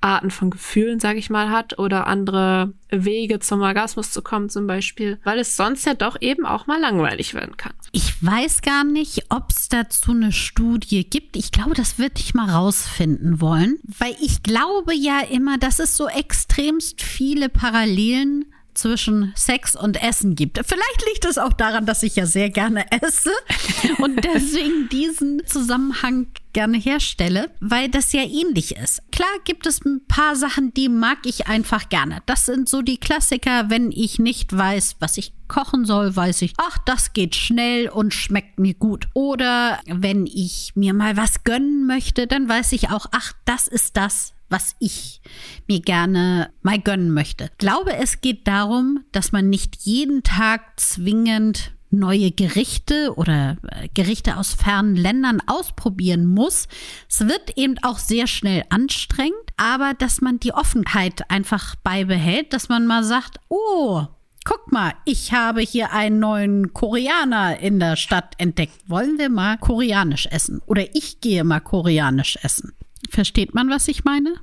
Arten 0.00 0.30
von 0.30 0.50
Gefühlen, 0.50 1.00
sage 1.00 1.18
ich 1.18 1.28
mal, 1.28 1.50
hat 1.50 1.78
oder 1.78 2.06
andere 2.06 2.72
Wege 2.88 3.40
zum 3.40 3.62
Orgasmus 3.62 4.12
zu 4.12 4.22
kommen 4.22 4.48
zum 4.48 4.66
Beispiel, 4.68 5.18
weil 5.24 5.40
es 5.40 5.56
sonst 5.56 5.86
ja 5.86 5.94
doch 5.94 6.16
eben 6.20 6.46
auch 6.46 6.68
mal 6.68 6.80
langweilig 6.80 7.34
werden 7.34 7.56
kann. 7.56 7.72
Ich 7.90 8.22
weiß 8.24 8.62
gar 8.62 8.84
nicht, 8.84 9.24
ob 9.30 9.50
es 9.50 9.68
dazu 9.68 10.12
eine 10.12 10.30
Studie 10.30 11.08
gibt. 11.08 11.36
Ich 11.36 11.50
glaube, 11.50 11.74
das 11.74 11.98
würde 11.98 12.14
ich 12.18 12.34
mal 12.34 12.48
rausfinden 12.48 13.40
wollen, 13.40 13.78
weil 13.82 14.14
ich 14.20 14.44
glaube 14.44 14.94
ja 14.94 15.20
immer, 15.20 15.58
dass 15.58 15.80
es 15.80 15.96
so 15.96 16.06
extremst 16.06 17.02
viele 17.02 17.48
Parallelen 17.48 18.44
zwischen 18.78 19.32
Sex 19.34 19.76
und 19.76 20.02
Essen 20.02 20.34
gibt. 20.34 20.58
Vielleicht 20.64 21.04
liegt 21.06 21.24
es 21.24 21.38
auch 21.38 21.52
daran, 21.52 21.86
dass 21.86 22.02
ich 22.02 22.16
ja 22.16 22.26
sehr 22.26 22.50
gerne 22.50 22.86
esse 22.90 23.30
und 23.98 24.24
deswegen 24.24 24.88
diesen 24.88 25.46
Zusammenhang 25.46 26.28
gerne 26.52 26.78
herstelle, 26.78 27.50
weil 27.60 27.88
das 27.88 28.12
ja 28.12 28.22
ähnlich 28.22 28.76
ist. 28.76 29.02
Klar 29.12 29.28
gibt 29.44 29.66
es 29.66 29.84
ein 29.84 30.06
paar 30.08 30.34
Sachen, 30.34 30.72
die 30.74 30.88
mag 30.88 31.18
ich 31.24 31.46
einfach 31.46 31.88
gerne. 31.88 32.22
Das 32.26 32.46
sind 32.46 32.68
so 32.68 32.82
die 32.82 32.98
Klassiker, 32.98 33.70
wenn 33.70 33.92
ich 33.92 34.18
nicht 34.18 34.56
weiß, 34.56 34.96
was 34.98 35.18
ich 35.18 35.32
kochen 35.48 35.84
soll, 35.84 36.14
weiß 36.14 36.42
ich, 36.42 36.54
ach, 36.58 36.78
das 36.84 37.12
geht 37.12 37.34
schnell 37.34 37.88
und 37.88 38.12
schmeckt 38.14 38.58
mir 38.58 38.74
gut. 38.74 39.08
Oder 39.14 39.80
wenn 39.86 40.26
ich 40.26 40.72
mir 40.74 40.94
mal 40.94 41.16
was 41.16 41.44
gönnen 41.44 41.86
möchte, 41.86 42.26
dann 42.26 42.48
weiß 42.48 42.72
ich 42.72 42.90
auch, 42.90 43.06
ach, 43.12 43.32
das 43.44 43.66
ist 43.66 43.96
das, 43.96 44.34
was 44.48 44.76
ich 44.78 45.20
mir 45.66 45.80
gerne 45.80 46.50
mal 46.62 46.78
gönnen 46.78 47.10
möchte. 47.10 47.44
Ich 47.44 47.58
glaube, 47.58 47.96
es 47.96 48.20
geht 48.20 48.46
darum, 48.46 49.04
dass 49.12 49.32
man 49.32 49.48
nicht 49.50 49.76
jeden 49.82 50.22
Tag 50.22 50.78
zwingend 50.80 51.72
neue 51.90 52.30
Gerichte 52.30 53.14
oder 53.16 53.56
äh, 53.68 53.88
Gerichte 53.94 54.36
aus 54.36 54.52
fernen 54.52 54.94
Ländern 54.94 55.40
ausprobieren 55.46 56.26
muss. 56.26 56.68
Es 57.08 57.20
wird 57.20 57.56
eben 57.56 57.76
auch 57.82 57.98
sehr 57.98 58.26
schnell 58.26 58.64
anstrengend, 58.68 59.34
aber 59.56 59.94
dass 59.94 60.20
man 60.20 60.38
die 60.38 60.52
Offenheit 60.52 61.30
einfach 61.30 61.76
beibehält, 61.76 62.52
dass 62.52 62.68
man 62.68 62.86
mal 62.86 63.04
sagt, 63.04 63.38
oh, 63.48 64.06
guck 64.44 64.72
mal, 64.72 64.94
ich 65.04 65.32
habe 65.32 65.60
hier 65.60 65.92
einen 65.92 66.20
neuen 66.20 66.72
Koreaner 66.72 67.58
in 67.58 67.80
der 67.80 67.96
Stadt 67.96 68.34
entdeckt. 68.38 68.72
Wollen 68.86 69.18
wir 69.18 69.28
mal 69.28 69.58
koreanisch 69.58 70.26
essen? 70.26 70.62
Oder 70.66 70.94
ich 70.94 71.20
gehe 71.20 71.44
mal 71.44 71.60
koreanisch 71.60 72.38
essen. 72.42 72.72
Versteht 73.10 73.54
man, 73.54 73.70
was 73.70 73.88
ich 73.88 74.04
meine? 74.04 74.34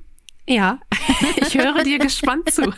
Ja, 0.48 0.80
ich 1.38 1.56
höre 1.56 1.84
dir 1.84 2.00
gespannt 2.00 2.52
zu. 2.52 2.62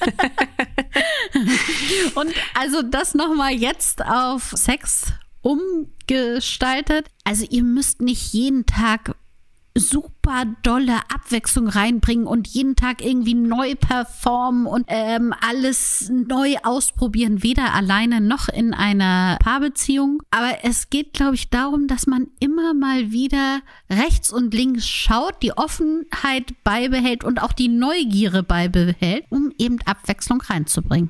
Und 2.16 2.34
also 2.54 2.82
das 2.82 3.14
nochmal 3.14 3.54
jetzt 3.54 4.04
auf 4.06 4.52
Sex 4.56 5.14
umgestaltet. 5.42 7.08
Also 7.24 7.46
ihr 7.50 7.64
müsst 7.64 8.02
nicht 8.02 8.34
jeden 8.34 8.66
Tag 8.66 9.16
super 9.80 10.46
dolle 10.64 10.98
Abwechslung 11.14 11.68
reinbringen 11.68 12.28
und 12.28 12.48
jeden 12.48 12.76
Tag 12.76 13.04
irgendwie 13.04 13.34
neu 13.34 13.76
performen 13.76 14.66
und 14.66 14.86
ähm, 14.88 15.34
alles 15.48 16.12
neu 16.12 16.56
ausprobieren, 16.64 17.44
weder 17.44 17.74
alleine 17.74 18.22
noch 18.22 18.50
in 18.50 18.74
einer 18.74 19.38
Paarbeziehung. 19.42 20.22
Aber 20.32 20.58
es 20.64 20.90
geht, 20.90 21.14
glaube 21.14 21.36
ich, 21.36 21.50
darum, 21.50 21.88
dass 21.88 22.08
man 22.08 22.28
immer 22.40 22.74
mal 22.74 23.12
wieder 23.12 23.62
rechts 23.90 24.32
und 24.32 24.54
links 24.54 24.88
schaut, 24.88 25.42
die 25.42 25.54
Offenheit 25.54 26.64
beibehält 26.64 27.24
und 27.24 27.42
auch 27.42 27.54
die 27.54 27.70
Neugierde 27.70 28.44
beibehält, 28.44 29.26
um 29.30 29.52
eben 29.58 29.80
Abwechslung 29.86 30.42
reinzubringen. 30.42 31.10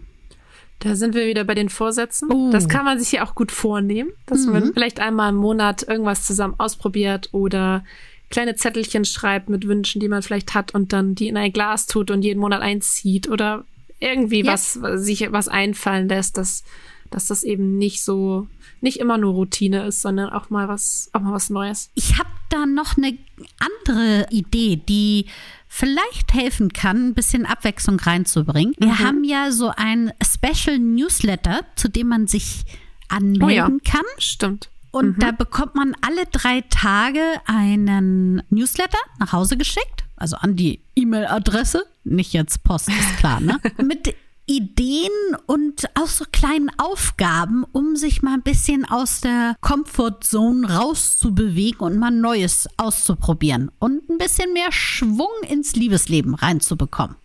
Da 0.80 0.96
sind 0.96 1.16
wir 1.16 1.26
wieder 1.26 1.44
bei 1.44 1.56
den 1.56 1.70
Vorsätzen. 1.70 2.32
Uh. 2.32 2.52
Das 2.52 2.70
kann 2.70 2.86
man 2.86 3.00
sich 3.00 3.14
ja 3.14 3.26
auch 3.26 3.34
gut 3.34 3.52
vornehmen, 3.52 4.12
dass 4.28 4.46
mhm. 4.46 4.54
man 4.54 4.74
vielleicht 4.74 5.00
einmal 5.00 5.30
im 5.30 5.38
Monat 5.38 5.84
irgendwas 5.88 6.26
zusammen 6.26 6.56
ausprobiert 6.60 7.30
oder 7.32 7.84
kleine 8.30 8.56
Zettelchen 8.56 9.06
schreibt 9.06 9.50
mit 9.50 9.68
Wünschen, 9.68 10.00
die 10.02 10.10
man 10.10 10.22
vielleicht 10.22 10.54
hat 10.54 10.74
und 10.76 10.94
dann 10.94 11.16
die 11.16 11.28
in 11.28 11.38
ein 11.38 11.54
Glas 11.54 11.86
tut 11.86 12.12
und 12.12 12.24
jeden 12.24 12.40
Monat 12.40 12.62
einzieht 12.62 13.30
oder 13.30 13.66
irgendwie 14.00 14.44
ja. 14.44 14.54
was 14.54 14.74
sich 14.96 15.32
was 15.32 15.48
einfallen 15.48 16.08
lässt, 16.10 16.38
dass 16.38 16.64
dass 17.10 17.28
das 17.28 17.44
eben 17.44 17.78
nicht 17.78 18.04
so 18.04 18.48
nicht 18.82 19.00
immer 19.00 19.18
nur 19.18 19.34
Routine 19.34 19.86
ist, 19.88 20.02
sondern 20.02 20.30
auch 20.30 20.50
mal 20.50 20.68
was 20.68 21.10
auch 21.14 21.22
mal 21.22 21.34
was 21.34 21.50
Neues. 21.50 21.90
Ich 21.96 22.18
habe 22.20 22.30
da 22.50 22.66
noch 22.66 22.98
eine 22.98 23.18
andere 23.60 24.28
Idee, 24.30 24.76
die 24.76 25.26
vielleicht 25.70 26.34
helfen 26.34 26.74
kann, 26.74 27.08
ein 27.10 27.14
bisschen 27.14 27.46
Abwechslung 27.46 28.00
reinzubringen. 28.00 28.76
Wir 28.78 28.88
Mhm. 28.90 29.00
haben 29.00 29.24
ja 29.24 29.52
so 29.52 29.72
ein 29.76 30.12
Special 30.24 30.80
Newsletter, 30.80 31.62
zu 31.76 31.88
dem 31.90 32.08
man 32.08 32.28
sich 32.28 32.64
anmelden 33.10 33.44
Oh 33.44 33.50
ja. 33.50 33.70
kann. 33.86 34.06
Stimmt. 34.18 34.70
Und 34.98 35.22
da 35.22 35.32
bekommt 35.32 35.76
man 35.76 35.94
alle 36.02 36.26
drei 36.32 36.62
Tage 36.70 37.22
einen 37.46 38.42
Newsletter 38.50 38.98
nach 39.20 39.32
Hause 39.34 39.58
geschickt, 39.58 40.04
also 40.16 40.36
an 40.38 40.56
die 40.56 40.82
E-Mail-Adresse, 40.96 41.86
nicht 42.04 42.34
jetzt 42.34 42.64
Post, 42.64 42.90
ist 42.90 43.18
klar, 43.18 43.40
ne? 43.40 43.60
Mit 43.84 44.16
Ideen 44.48 45.12
und 45.46 45.90
auch 45.96 46.08
so 46.08 46.24
kleinen 46.32 46.72
Aufgaben, 46.78 47.66
um 47.74 47.98
sich 47.98 48.22
mal 48.22 48.34
ein 48.34 48.44
bisschen 48.44 48.86
aus 48.86 49.20
der 49.20 49.56
Comfortzone 49.60 50.72
rauszubewegen 50.72 51.82
und 51.82 52.00
mal 52.00 52.12
Neues 52.12 52.68
auszuprobieren 52.78 53.70
und 53.80 54.10
ein 54.10 54.18
bisschen 54.18 54.54
mehr 54.54 54.72
Schwung 54.72 55.28
ins 55.48 55.76
Liebesleben 55.76 56.34
reinzubekommen. 56.34 57.18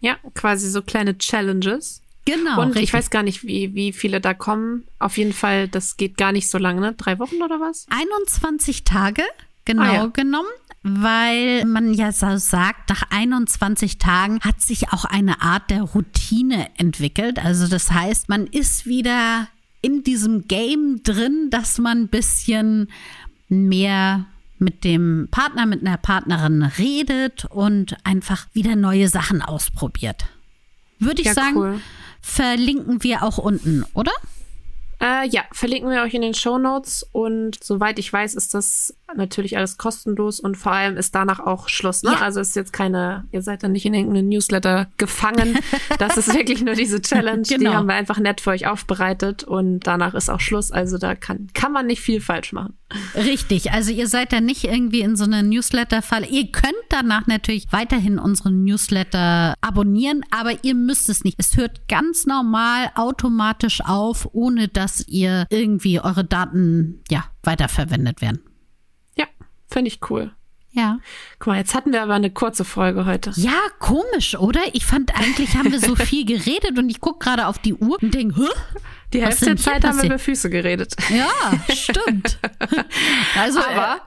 Ja, 0.00 0.16
quasi 0.34 0.68
so 0.68 0.82
kleine 0.82 1.16
Challenges. 1.16 2.02
Genau. 2.26 2.60
und 2.60 2.68
richtig. 2.68 2.82
ich 2.84 2.92
weiß 2.92 3.10
gar 3.10 3.22
nicht, 3.22 3.44
wie, 3.44 3.74
wie 3.74 3.92
viele 3.92 4.20
da 4.20 4.34
kommen. 4.34 4.84
Auf 4.98 5.16
jeden 5.16 5.32
Fall, 5.32 5.68
das 5.68 5.96
geht 5.96 6.16
gar 6.18 6.32
nicht 6.32 6.50
so 6.50 6.58
lange, 6.58 6.80
ne? 6.80 6.92
Drei 6.94 7.18
Wochen 7.18 7.42
oder 7.42 7.60
was? 7.60 7.86
21 7.88 8.84
Tage, 8.84 9.22
genau 9.64 9.82
Ah, 9.82 9.94
ja. 9.94 10.06
genommen, 10.06 10.48
weil 10.82 11.64
man 11.64 11.94
ja 11.94 12.12
so 12.12 12.36
sagt, 12.36 12.90
nach 12.90 13.04
21 13.10 13.98
Tagen 13.98 14.40
hat 14.40 14.60
sich 14.60 14.92
auch 14.92 15.04
eine 15.04 15.40
Art 15.40 15.70
der 15.70 15.82
Routine 15.82 16.68
entwickelt. 16.76 17.38
Also 17.38 17.68
das 17.68 17.90
heißt, 17.92 18.28
man 18.28 18.46
ist 18.46 18.86
wieder 18.86 19.48
in 19.82 20.02
diesem 20.02 20.48
Game 20.48 21.02
drin, 21.04 21.48
dass 21.50 21.78
man 21.78 22.02
ein 22.02 22.08
bisschen 22.08 22.88
mehr 23.48 24.26
mit 24.58 24.84
dem 24.84 25.28
Partner, 25.30 25.66
mit 25.66 25.82
einer 25.82 25.98
Partnerin 25.98 26.62
redet 26.62 27.44
und 27.44 27.96
einfach 28.04 28.46
wieder 28.52 28.74
neue 28.74 29.08
Sachen 29.08 29.42
ausprobiert. 29.42 30.26
Würde 30.98 31.20
ich 31.20 31.26
Ja, 31.26 31.34
sagen, 31.34 31.56
cool. 31.56 31.80
Verlinken 32.26 33.04
wir 33.04 33.22
auch 33.22 33.38
unten, 33.38 33.84
oder? 33.94 34.10
Äh, 35.00 35.28
ja, 35.28 35.44
verlinken 35.52 35.90
wir 35.90 36.02
euch 36.02 36.12
in 36.12 36.22
den 36.22 36.34
Show 36.34 36.58
Notes 36.58 37.06
und 37.12 37.62
soweit 37.62 38.00
ich 38.00 38.12
weiß, 38.12 38.34
ist 38.34 38.52
das 38.52 38.94
natürlich 39.14 39.56
alles 39.56 39.78
kostenlos 39.78 40.40
und 40.40 40.56
vor 40.56 40.72
allem 40.72 40.96
ist 40.96 41.14
danach 41.14 41.40
auch 41.40 41.68
Schluss. 41.68 42.02
Ne? 42.02 42.10
Ja. 42.12 42.20
Also 42.22 42.40
ist 42.40 42.56
jetzt 42.56 42.72
keine, 42.72 43.26
ihr 43.32 43.42
seid 43.42 43.62
dann 43.62 43.72
nicht 43.72 43.86
in 43.86 43.94
irgendeinem 43.94 44.28
Newsletter 44.28 44.88
gefangen. 44.96 45.58
Das 45.98 46.16
ist 46.16 46.32
wirklich 46.34 46.62
nur 46.62 46.74
diese 46.74 47.00
Challenge. 47.00 47.42
Die 47.42 47.54
Genau. 47.56 47.72
haben 47.74 47.86
wir 47.86 47.94
einfach 47.94 48.18
nett 48.18 48.40
für 48.40 48.50
euch 48.50 48.66
aufbereitet 48.66 49.44
und 49.44 49.80
danach 49.80 50.14
ist 50.14 50.28
auch 50.28 50.40
Schluss. 50.40 50.70
Also 50.72 50.98
da 50.98 51.14
kann, 51.14 51.48
kann 51.54 51.72
man 51.72 51.86
nicht 51.86 52.00
viel 52.00 52.20
falsch 52.20 52.52
machen. 52.52 52.74
Richtig, 53.14 53.72
also 53.72 53.92
ihr 53.92 54.06
seid 54.08 54.32
da 54.32 54.40
nicht 54.40 54.64
irgendwie 54.64 55.00
in 55.00 55.16
so 55.16 55.24
einer 55.24 55.42
Newsletter-Falle. 55.42 56.26
Ihr 56.26 56.50
könnt 56.52 56.74
danach 56.90 57.26
natürlich 57.26 57.66
weiterhin 57.72 58.18
unseren 58.18 58.64
Newsletter 58.64 59.54
abonnieren, 59.60 60.22
aber 60.30 60.52
ihr 60.64 60.74
müsst 60.74 61.08
es 61.08 61.24
nicht. 61.24 61.36
Es 61.38 61.56
hört 61.56 61.88
ganz 61.88 62.26
normal 62.26 62.90
automatisch 62.94 63.80
auf, 63.84 64.28
ohne 64.32 64.68
dass 64.68 65.06
ihr 65.08 65.46
irgendwie 65.50 66.00
eure 66.00 66.24
Daten 66.24 67.00
ja 67.10 67.24
weiterverwendet 67.42 68.20
werden. 68.20 68.40
Finde 69.68 69.88
ich 69.88 70.00
cool. 70.10 70.32
Ja. 70.72 70.98
Guck 71.38 71.46
mal, 71.48 71.56
jetzt 71.56 71.74
hatten 71.74 71.92
wir 71.94 72.02
aber 72.02 72.12
eine 72.14 72.30
kurze 72.30 72.62
Folge 72.62 73.06
heute. 73.06 73.32
Ja, 73.36 73.54
komisch, 73.78 74.36
oder? 74.36 74.60
Ich 74.74 74.84
fand 74.84 75.14
eigentlich 75.18 75.56
haben 75.56 75.72
wir 75.72 75.80
so 75.80 75.96
viel 75.96 76.26
geredet 76.26 76.78
und 76.78 76.90
ich 76.90 77.00
gucke 77.00 77.24
gerade 77.24 77.46
auf 77.46 77.58
die 77.58 77.72
Uhr 77.74 77.96
und 78.02 78.12
denke, 78.12 78.42
Hä? 78.42 78.48
Die 79.14 79.22
Hälfte 79.22 79.46
der 79.46 79.56
Zeit 79.56 79.84
haben 79.84 79.96
wir 79.98 80.04
über 80.04 80.18
Füße 80.18 80.50
geredet. 80.50 80.94
ja, 81.08 81.74
stimmt. 81.74 82.38
Also, 83.38 83.60
Aber 83.60 84.00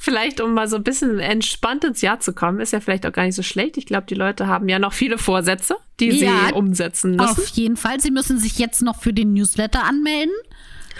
vielleicht, 0.00 0.40
um 0.40 0.54
mal 0.54 0.66
so 0.66 0.76
ein 0.76 0.82
bisschen 0.82 1.18
entspannt 1.20 1.84
ins 1.84 2.00
Jahr 2.00 2.18
zu 2.20 2.32
kommen, 2.32 2.58
ist 2.60 2.72
ja 2.72 2.80
vielleicht 2.80 3.06
auch 3.06 3.12
gar 3.12 3.24
nicht 3.24 3.34
so 3.36 3.42
schlecht. 3.42 3.76
Ich 3.76 3.86
glaube, 3.86 4.06
die 4.08 4.14
Leute 4.14 4.46
haben 4.48 4.68
ja 4.68 4.78
noch 4.80 4.92
viele 4.94 5.18
Vorsätze, 5.18 5.76
die 6.00 6.08
Ja, 6.10 6.46
sie 6.48 6.54
umsetzen 6.54 7.14
äh, 7.14 7.16
müssen. 7.18 7.30
auf 7.42 7.46
jeden 7.48 7.76
Fall, 7.76 8.00
Sie 8.00 8.10
müssen 8.10 8.38
sich 8.38 8.58
jetzt 8.58 8.82
noch 8.82 9.00
für 9.00 9.12
den 9.12 9.34
Newsletter 9.34 9.84
anmelden. 9.84 10.34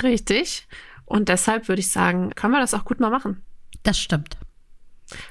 Richtig. 0.03 0.69
Und 1.07 1.29
deshalb 1.29 1.67
würde 1.69 1.81
ich 1.81 1.91
sagen, 1.91 2.31
können 2.35 2.53
wir 2.53 2.61
das 2.61 2.75
auch 2.75 2.85
gut 2.85 3.01
mal 3.01 3.11
machen. 3.11 3.43
Das 3.85 3.99
stimmt. 3.99 4.37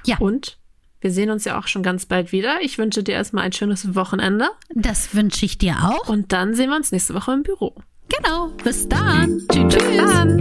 Ja. 0.06 0.18
Und 0.20 0.58
wir 1.02 1.12
sehen 1.12 1.30
uns 1.32 1.44
ja 1.44 1.60
auch 1.60 1.68
schon 1.68 1.84
ganz 1.84 2.06
bald 2.06 2.32
wieder. 2.32 2.62
Ich 2.62 2.78
wünsche 2.78 3.04
dir 3.04 3.16
erstmal 3.16 3.44
ein 3.44 3.52
schönes 3.52 3.94
Wochenende. 3.94 4.48
Das 4.74 5.14
wünsche 5.14 5.46
ich 5.46 5.58
dir 5.58 5.76
auch. 5.84 6.08
Und 6.08 6.32
dann 6.32 6.56
sehen 6.56 6.70
wir 6.70 6.78
uns 6.78 6.94
nächste 6.94 7.14
Woche 7.14 7.34
im 7.34 7.44
Büro. 7.44 7.76
Genau. 8.08 8.48
Bis 8.64 8.88
dann. 8.88 9.42
Bis 9.48 9.98
dann. 9.98 10.38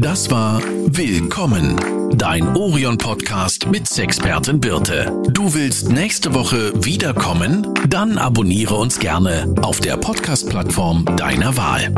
Das 0.00 0.30
war 0.30 0.62
Willkommen, 0.86 1.76
dein 2.16 2.56
Orion-Podcast 2.56 3.66
mit 3.66 3.88
Sexpertin 3.88 4.60
Birte. 4.60 5.12
Du 5.30 5.54
willst 5.54 5.90
nächste 5.90 6.34
Woche 6.34 6.72
wiederkommen? 6.84 7.74
Dann 7.88 8.16
abonniere 8.16 8.76
uns 8.76 9.00
gerne 9.00 9.52
auf 9.60 9.80
der 9.80 9.96
Podcast-Plattform 9.96 11.04
deiner 11.16 11.56
Wahl. 11.56 11.92